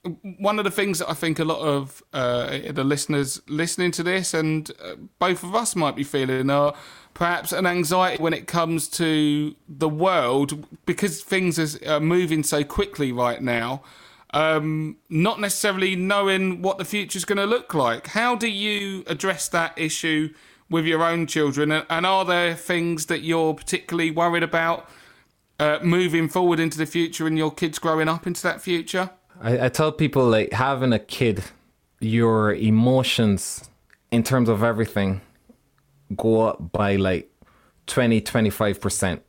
[0.04, 4.04] one of the things that I think a lot of uh, the listeners listening to
[4.04, 6.74] this and uh, both of us might be feeling are
[7.14, 13.12] perhaps an anxiety when it comes to the world because things are moving so quickly
[13.12, 13.82] right now.
[14.32, 18.08] Um, not necessarily knowing what the future is going to look like.
[18.08, 20.34] How do you address that issue
[20.70, 21.72] with your own children?
[21.72, 24.88] And, are there things that you're particularly worried about
[25.60, 29.10] uh, moving forward into the future and your kids growing up into that future?
[29.42, 31.44] I, I tell people like having a kid,
[32.00, 33.70] your emotions
[34.12, 35.22] in terms of everything
[36.16, 37.32] go up by like
[37.88, 39.22] 20, 25%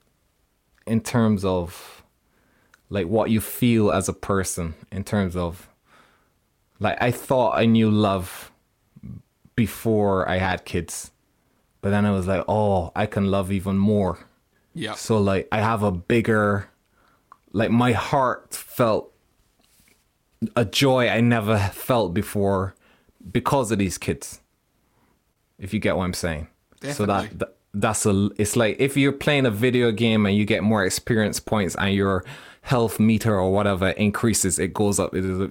[0.87, 2.03] in terms of
[2.89, 5.69] like what you feel as a person, in terms of
[6.81, 8.51] like I thought I knew love
[9.55, 11.13] before I had kids,
[11.83, 14.19] but then I was like, oh, I can love even more.
[14.75, 14.95] Yeah.
[14.95, 16.69] So like I have a bigger
[17.53, 19.10] like my heart felt
[20.57, 22.75] a joy I never felt before
[23.31, 24.41] because of these kids.
[25.59, 26.49] If you get what I'm saying.
[26.93, 30.45] So that, that that's a it's like if you're playing a video game and you
[30.45, 32.25] get more experience points and you're
[32.63, 35.15] health meter or whatever increases, it goes up.
[35.15, 35.51] It is a,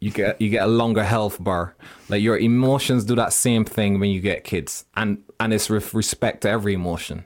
[0.00, 1.74] you get you get a longer health bar.
[2.10, 5.94] Like your emotions do that same thing when you get kids, and and it's with
[5.94, 7.24] respect to every emotion.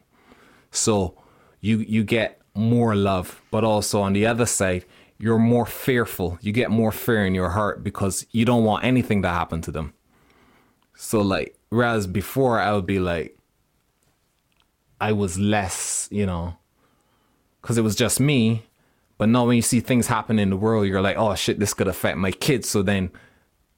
[0.70, 1.14] So
[1.60, 4.84] you you get more love, but also on the other side,
[5.18, 6.38] you're more fearful.
[6.40, 9.72] You get more fear in your heart because you don't want anything to happen to
[9.72, 9.94] them.
[10.94, 13.36] So like whereas before I would be like
[15.00, 16.56] I was less, you know,
[17.60, 18.64] because it was just me.
[19.16, 21.74] But now when you see things happen in the world, you're like, oh shit, this
[21.74, 22.68] could affect my kids.
[22.68, 23.10] So then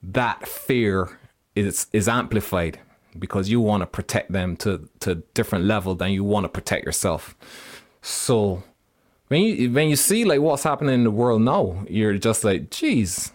[0.03, 1.18] that fear
[1.55, 2.78] is is amplified
[3.18, 6.84] because you want to protect them to to different level than you want to protect
[6.84, 7.34] yourself.
[8.03, 8.62] So
[9.31, 12.70] when you when you see like what's happening in the world now, you're just like,
[12.70, 13.31] geez,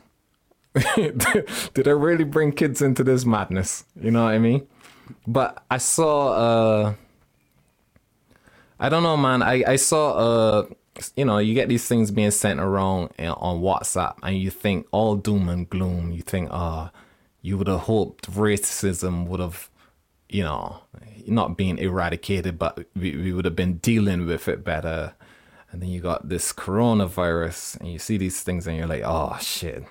[0.96, 3.86] did I really bring kids into this madness?
[4.02, 4.68] You know what I mean?
[5.26, 6.94] But I saw uh
[8.78, 9.42] I don't know, man.
[9.42, 10.66] I I saw uh
[11.16, 15.16] you know, you get these things being sent around on WhatsApp and you think all
[15.16, 16.12] doom and gloom.
[16.12, 16.92] You think, ah,
[17.42, 19.70] you would have hoped racism would have,
[20.28, 20.82] you know,
[21.26, 25.14] not being eradicated, but we, we would have been dealing with it better.
[25.76, 29.38] And then you got this coronavirus and you see these things and you're like, oh
[29.42, 29.84] shit,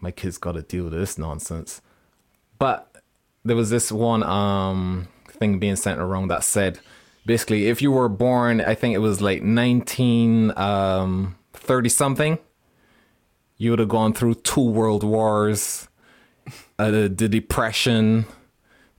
[0.00, 1.82] my kids got to deal with this nonsense.
[2.60, 3.02] But
[3.44, 6.78] there was this one um thing being sent around that said,
[7.26, 11.36] basically if you were born i think it was like 1930 um,
[11.88, 12.38] something
[13.56, 15.88] you would have gone through two world wars
[16.78, 18.26] uh, the, the, depression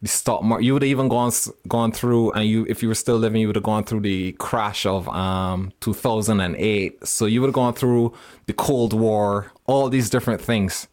[0.06, 1.32] the stock market you would have even gone
[1.68, 4.32] gone through and you if you were still living you would have gone through the
[4.34, 8.14] crash of um, 2008 so you would have gone through
[8.46, 10.88] the cold war all these different things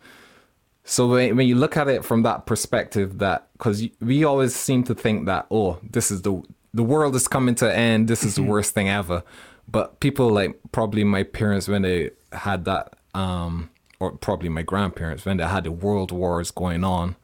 [0.84, 4.82] so when, when you look at it from that perspective that because we always seem
[4.82, 6.42] to think that oh this is the
[6.74, 8.08] the world is coming to end.
[8.08, 9.22] This is the worst thing ever.
[9.68, 15.24] But people like probably my parents when they had that, um, or probably my grandparents
[15.24, 17.16] when they had the world wars going on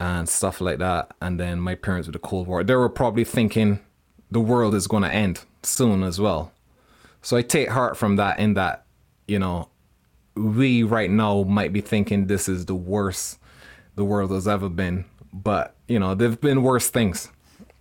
[0.00, 1.12] and stuff like that.
[1.20, 3.80] And then my parents with the Cold War, they were probably thinking
[4.30, 6.52] the world is going to end soon as well.
[7.22, 8.86] So I take heart from that in that,
[9.28, 9.68] you know,
[10.34, 13.38] we right now might be thinking this is the worst
[13.94, 15.04] the world has ever been.
[15.32, 17.30] But, you know, there've been worse things.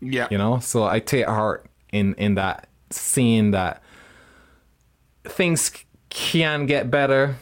[0.02, 0.28] Yeah.
[0.30, 3.82] You know, so I take heart in in that seeing that
[5.24, 5.72] things
[6.10, 7.38] can get better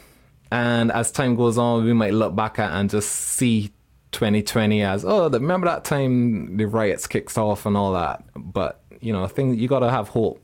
[0.50, 3.70] and as time goes on we might look back at and just see
[4.12, 8.24] 2020 as oh remember that time the riots kicked off and all that?
[8.36, 10.42] But you know thing you got to have hope.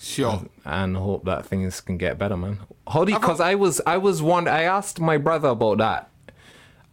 [0.00, 0.30] Sure.
[0.30, 2.60] And, and, hope that things can get better man.
[2.88, 6.10] How do you because i was i was one i asked my brother about that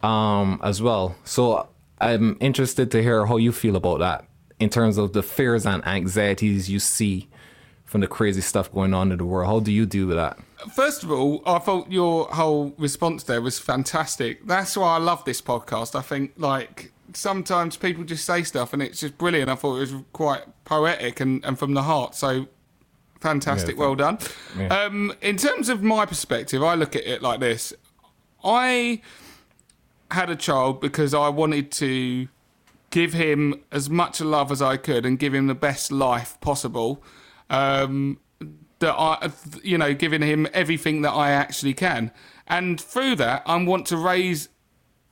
[0.06, 1.16] um as well.
[1.24, 1.68] So
[2.00, 4.24] i'm interested to hear how you feel about that
[4.58, 7.28] in terms of the fears and anxieties you see
[7.86, 9.46] from the crazy stuff going on in the world.
[9.46, 10.38] How do you deal with that?
[10.74, 14.46] First of all, I thought your whole response there was fantastic.
[14.46, 15.96] That's why I love this podcast.
[15.96, 19.48] I think like sometimes people just say stuff and it's just brilliant.
[19.48, 22.14] I thought it was quite poetic and, and from the heart.
[22.16, 22.48] So
[23.20, 23.76] fantastic.
[23.76, 24.18] Yeah, well done.
[24.58, 24.66] Yeah.
[24.66, 27.72] Um, in terms of my perspective, I look at it like this.
[28.44, 29.00] I
[30.10, 32.28] had a child because I wanted to
[32.90, 37.02] give him as much love as I could and give him the best life possible.
[37.50, 38.18] Um,
[38.78, 39.30] that I,
[39.62, 42.10] you know, giving him everything that I actually can,
[42.46, 44.50] and through that, I want to raise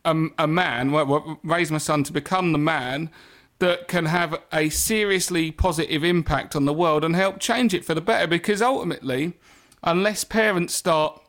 [0.05, 3.11] a, a man, well, raise my son to become the man
[3.59, 7.95] that can have a seriously positive impact on the world and help change it for
[7.95, 8.27] the better.
[8.27, 9.35] Because ultimately,
[9.83, 11.21] unless parents start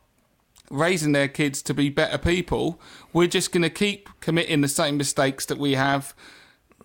[0.69, 2.81] raising their kids to be better people,
[3.13, 6.13] we're just going to keep committing the same mistakes that we have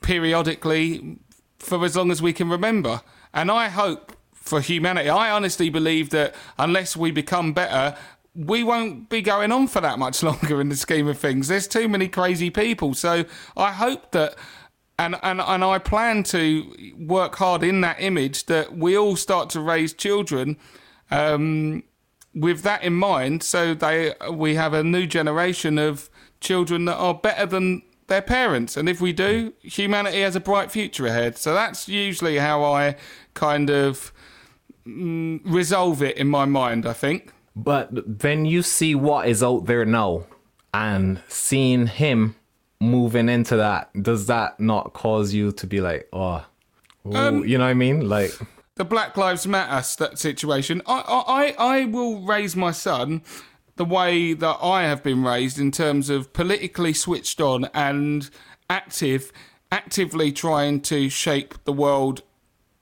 [0.00, 1.18] periodically
[1.58, 3.00] for as long as we can remember.
[3.32, 7.96] And I hope for humanity, I honestly believe that unless we become better,
[8.34, 11.48] we won't be going on for that much longer in the scheme of things.
[11.48, 12.94] There's too many crazy people.
[12.94, 13.24] So
[13.56, 14.36] I hope that
[14.98, 19.48] and, and and I plan to work hard in that image that we all start
[19.50, 20.58] to raise children
[21.10, 21.84] um,
[22.34, 26.10] with that in mind, so they we have a new generation of
[26.40, 28.76] children that are better than their parents.
[28.76, 31.38] And if we do, humanity has a bright future ahead.
[31.38, 32.96] So that's usually how I
[33.32, 34.12] kind of
[34.86, 37.32] mm, resolve it in my mind, I think.
[37.56, 40.26] But when you see what is out there now
[40.74, 42.36] and seeing him
[42.80, 46.44] moving into that, does that not cause you to be like, oh,
[47.06, 48.08] ooh, um, you know what I mean?
[48.08, 48.32] Like
[48.76, 49.82] the Black Lives Matter
[50.16, 50.82] situation.
[50.86, 53.22] I, I, I will raise my son
[53.80, 58.28] the way that I have been raised in terms of politically switched on and
[58.68, 59.32] active,
[59.72, 62.20] actively trying to shape the world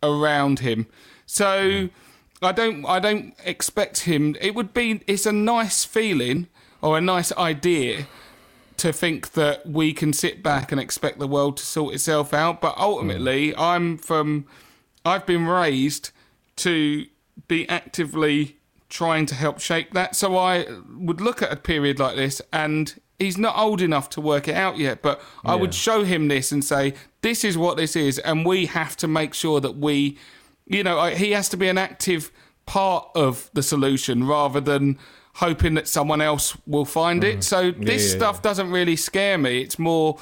[0.02, 0.88] around him.
[1.24, 1.88] So
[2.42, 4.34] I don't I don't expect him.
[4.40, 6.48] It would be it's a nice feeling
[6.82, 8.08] or a nice idea
[8.78, 12.60] to think that we can sit back and expect the world to sort itself out.
[12.60, 13.54] But ultimately, Mm.
[13.56, 14.46] I'm from
[15.04, 16.10] I've been raised
[16.56, 17.06] to
[17.46, 18.57] be actively
[18.88, 20.16] trying to help shape that.
[20.16, 20.66] So I
[20.96, 24.54] would look at a period like this and he's not old enough to work it
[24.54, 28.18] out yet, but I would show him this and say, this is what this is.
[28.20, 30.16] And we have to make sure that we,
[30.66, 32.30] you know, he has to be an active
[32.64, 34.98] part of the solution rather than
[35.34, 37.44] hoping that someone else will find it.
[37.44, 39.62] So this yeah, stuff doesn't really scare me.
[39.62, 40.18] It's more,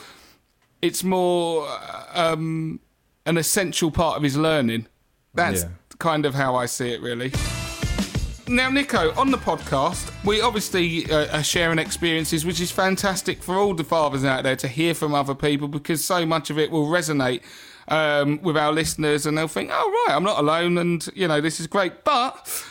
[0.83, 1.69] it's more
[2.15, 2.81] um,
[3.27, 4.87] an essential part of his learning.
[5.35, 5.69] That's Yeah.
[5.99, 7.33] kind of how I see it, really.
[8.49, 13.57] Now, Nico, on the podcast, we obviously uh, are sharing experiences, which is fantastic for
[13.57, 16.71] all the fathers out there to hear from other people because so much of it
[16.71, 17.43] will resonate
[17.89, 21.41] um, with our listeners and they'll think, oh, right, I'm not alone and, you know,
[21.41, 22.05] this is great.
[22.05, 22.65] But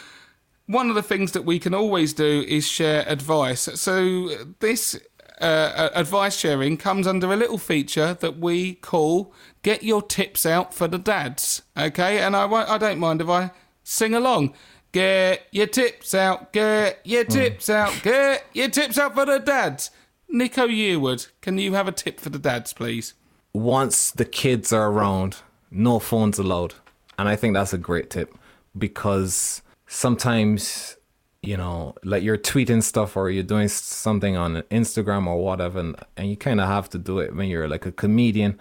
[0.65, 3.63] one of the things that we can always do is share advice.
[3.75, 4.97] So this
[5.41, 10.73] uh, advice sharing comes under a little feature that we call "Get Your Tips Out
[10.73, 13.51] for the Dads." Okay, and I won't, I don't mind if I
[13.83, 14.53] sing along.
[14.95, 17.31] Get your tips out, get your hmm.
[17.31, 19.91] tips out, get your tips out for the dads.
[20.29, 23.13] Nico Yearwood, can you have a tip for the dads, please?
[23.55, 25.37] once the kids are around,
[25.71, 26.73] no phones allowed.
[27.17, 28.35] And I think that's a great tip
[28.77, 30.97] because sometimes,
[31.41, 35.95] you know, like you're tweeting stuff or you're doing something on Instagram or whatever, and,
[36.17, 38.59] and you kind of have to do it when you're like a comedian.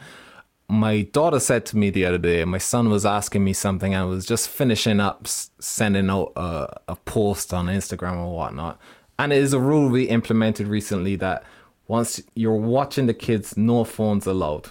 [0.75, 3.95] My daughter said to me the other day, my son was asking me something.
[3.95, 8.81] I was just finishing up sending out a, a post on Instagram or whatnot.
[9.19, 11.45] And it is a rule we implemented recently that
[11.87, 14.71] once you're watching the kids, no phones allowed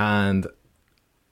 [0.00, 0.46] and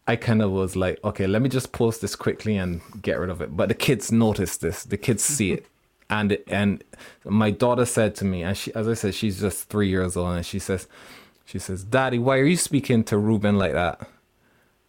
[0.06, 3.30] I kind of was like, okay, let me just post this quickly and get rid
[3.30, 3.56] of it.
[3.56, 4.84] But the kids notice this.
[4.84, 5.66] The kids see it,
[6.10, 6.84] and and
[7.24, 10.36] my daughter said to me, and she, as I said, she's just three years old,
[10.36, 10.86] and she says,
[11.48, 14.06] she says, Daddy, why are you speaking to Ruben like that?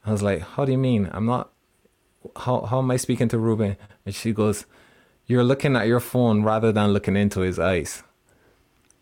[0.05, 1.09] I was like, how do you mean?
[1.13, 1.51] I'm not.
[2.35, 3.77] How how am I speaking to Ruben?
[4.05, 4.65] And she goes,
[5.25, 8.03] you're looking at your phone rather than looking into his eyes.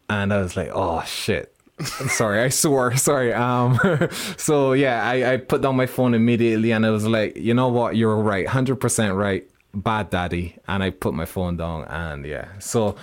[0.07, 1.51] And I was like, oh shit.
[1.99, 2.95] I'm sorry, I swore.
[3.09, 3.33] Sorry.
[3.33, 3.79] Um.
[4.37, 7.69] so yeah, I, I put down my phone immediately, and I was like, you know
[7.69, 7.95] what?
[7.95, 9.47] You're right, hundred percent right.
[9.73, 10.57] Bad daddy.
[10.67, 12.47] And I put my phone down, and yeah.
[12.59, 12.95] So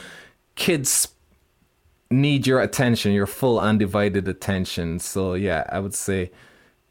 [0.57, 1.14] kids
[2.11, 4.99] need your attention, your full undivided attention.
[4.99, 6.31] So yeah, I would say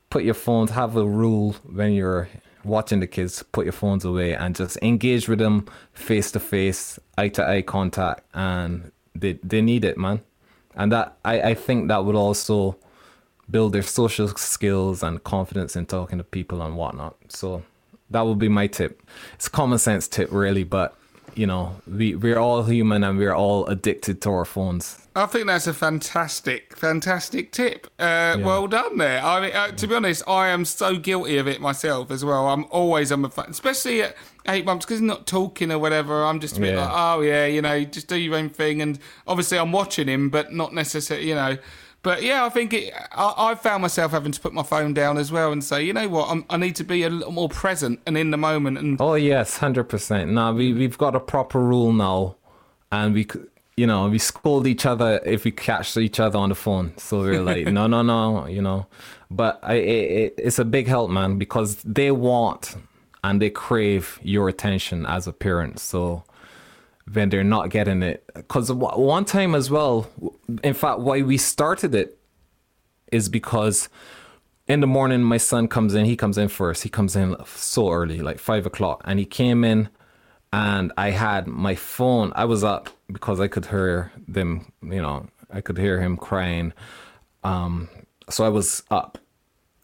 [0.09, 0.71] put your phones.
[0.71, 2.29] Have a rule when you're
[2.63, 3.43] watching the kids.
[3.43, 7.61] Put your phones away and just engage with them face to face, eye to eye
[7.61, 10.21] contact, and they they need it, man
[10.75, 12.77] and that I, I think that would also
[13.49, 17.15] build their social skills and confidence in talking to people and whatnot.
[17.29, 17.63] So
[18.09, 19.01] that would be my tip.
[19.35, 20.97] It's a common sense tip, really, but
[21.35, 24.97] you know, we we're all human and we're all addicted to our phones.
[25.15, 27.85] I think that's a fantastic, fantastic tip.
[27.99, 29.23] Uh, Well done there.
[29.23, 32.47] I mean, uh, to be honest, I am so guilty of it myself as well.
[32.47, 34.15] I'm always on my phone, especially at
[34.47, 36.23] eight months because he's not talking or whatever.
[36.25, 36.85] I'm just a bit Yeah.
[36.85, 38.81] like, oh yeah, you know, just do your own thing.
[38.81, 41.57] And obviously, I'm watching him, but not necessarily, you know.
[42.03, 45.17] But yeah, I think it, I, I found myself having to put my phone down
[45.17, 47.47] as well and say, you know what, I'm, I need to be a little more
[47.47, 48.77] present and in the moment.
[48.77, 50.31] And Oh yes, hundred percent.
[50.31, 52.35] Now we we've got a proper rule now,
[52.91, 53.25] and we
[53.77, 56.91] you know we scold each other if we catch each other on the phone.
[56.97, 58.85] So we're like, no, no, no, you know.
[59.31, 62.75] But I, it, it's a big help, man, because they want
[63.23, 65.79] and they crave your attention as a parent.
[65.79, 66.23] So
[67.11, 70.09] when they're not getting it, because one time as well,
[70.63, 72.17] in fact, why we started it
[73.11, 73.89] is because
[74.67, 76.83] in the morning my son comes in he comes in first.
[76.83, 79.89] He comes in so early like five o'clock and he came in
[80.51, 85.27] and i had my phone i was up because i could hear them you know
[85.51, 86.73] i could hear him crying.
[87.43, 87.89] Um
[88.29, 89.17] so i was up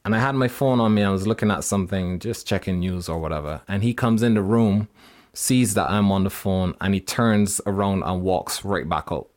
[0.06, 3.10] and i had my phone on me i was looking at something just checking news
[3.10, 3.62] or whatever.
[3.68, 4.88] And he comes in the room
[5.34, 9.28] sees that i'm on the phone and he turns around and walks right back up.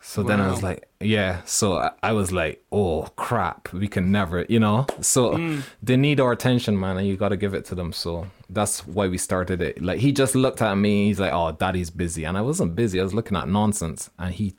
[0.00, 1.42] so then I was like, yeah.
[1.44, 4.86] So I, was like, oh crap, we can never, you know.
[5.00, 5.60] So hmm.
[5.82, 7.92] they need our attention, man, and you got to give it to them.
[7.92, 9.80] So that's why we started it.
[9.80, 13.00] Like he just looked at me, he's like, oh, daddy's busy, and I wasn't busy.
[13.00, 14.54] I was looking at nonsense, and he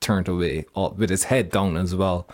[0.00, 2.28] turned away oh, with his head down as well,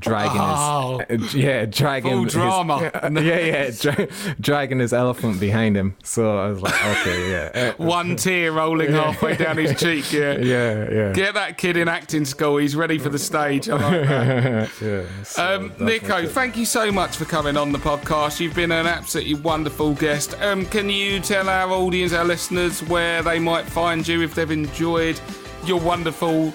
[0.00, 1.00] dragging Oh.
[1.08, 2.90] his uh, yeah dragging Full his- drama.
[3.04, 4.08] yeah yeah dra-
[4.40, 5.94] dragging his elephant behind him.
[6.02, 10.12] So I was like, okay, yeah, One tear rolling halfway down his cheek.
[10.12, 10.38] Yeah.
[10.38, 11.12] yeah, yeah.
[11.12, 12.56] Get that kid in acting school.
[12.56, 13.68] He's ready for the stage.
[13.68, 14.70] I like that.
[14.82, 15.22] yeah.
[15.24, 18.40] So Um, Nico, thank you so much for coming on the podcast.
[18.40, 20.34] You've been an absolutely wonderful guest.
[20.40, 24.50] Um, can you tell our audience, our listeners, where they might find you if they've
[24.50, 25.20] enjoyed
[25.64, 26.52] your wonderful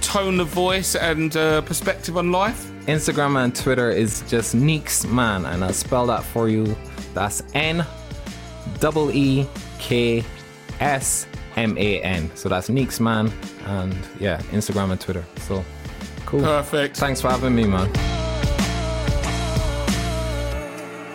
[0.00, 2.70] tone of voice and uh, perspective on life?
[2.86, 6.76] Instagram and Twitter is just Neeks Man, and I'll spell that for you.
[7.14, 7.84] That's N
[8.80, 9.46] double E
[9.78, 10.24] K
[10.80, 11.26] S
[11.56, 12.30] M A N.
[12.34, 13.32] So that's Neeks Man,
[13.66, 15.24] and yeah, Instagram and Twitter.
[15.38, 15.64] So
[16.26, 16.40] cool.
[16.40, 16.96] Perfect.
[16.96, 17.88] Thanks for having me, man.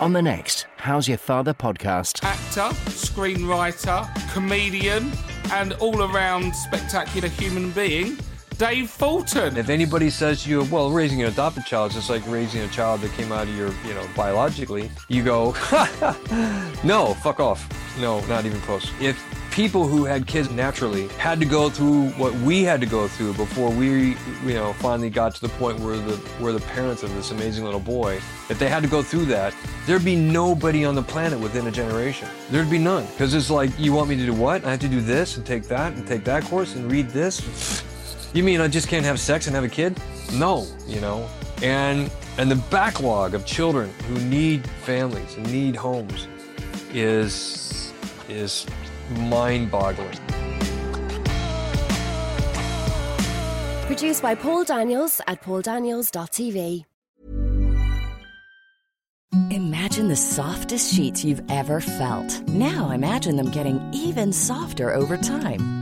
[0.00, 2.24] On the next How's Your Father podcast.
[2.24, 5.12] Actor, screenwriter, comedian,
[5.52, 8.18] and all around spectacular human being,
[8.58, 9.56] Dave Fulton.
[9.56, 12.68] If anybody says to you, well, raising an adopted child is just like raising a
[12.68, 15.52] child that came out of your, you know, biologically, you go,
[16.84, 17.68] no, fuck off.
[18.00, 18.90] No, not even close.
[19.00, 19.22] If
[19.52, 23.34] people who had kids naturally had to go through what we had to go through
[23.34, 27.14] before we, you know, finally got to the point where the where the parents of
[27.14, 28.14] this amazing little boy,
[28.48, 29.54] if they had to go through that,
[29.86, 32.28] there'd be nobody on the planet within a generation.
[32.50, 33.06] There'd be none.
[33.06, 34.64] Because it's like, you want me to do what?
[34.64, 37.82] I have to do this and take that and take that course and read this?
[38.34, 40.00] You mean I just can't have sex and have a kid?
[40.32, 41.28] No, you know.
[41.62, 46.26] And and the backlog of children who need families and need homes
[46.94, 47.92] is
[48.28, 48.66] is
[49.10, 50.18] mind-boggling.
[53.86, 56.86] Produced by Paul Daniels at pauldaniels.tv.
[59.50, 62.48] Imagine the softest sheets you've ever felt.
[62.48, 65.81] Now imagine them getting even softer over time.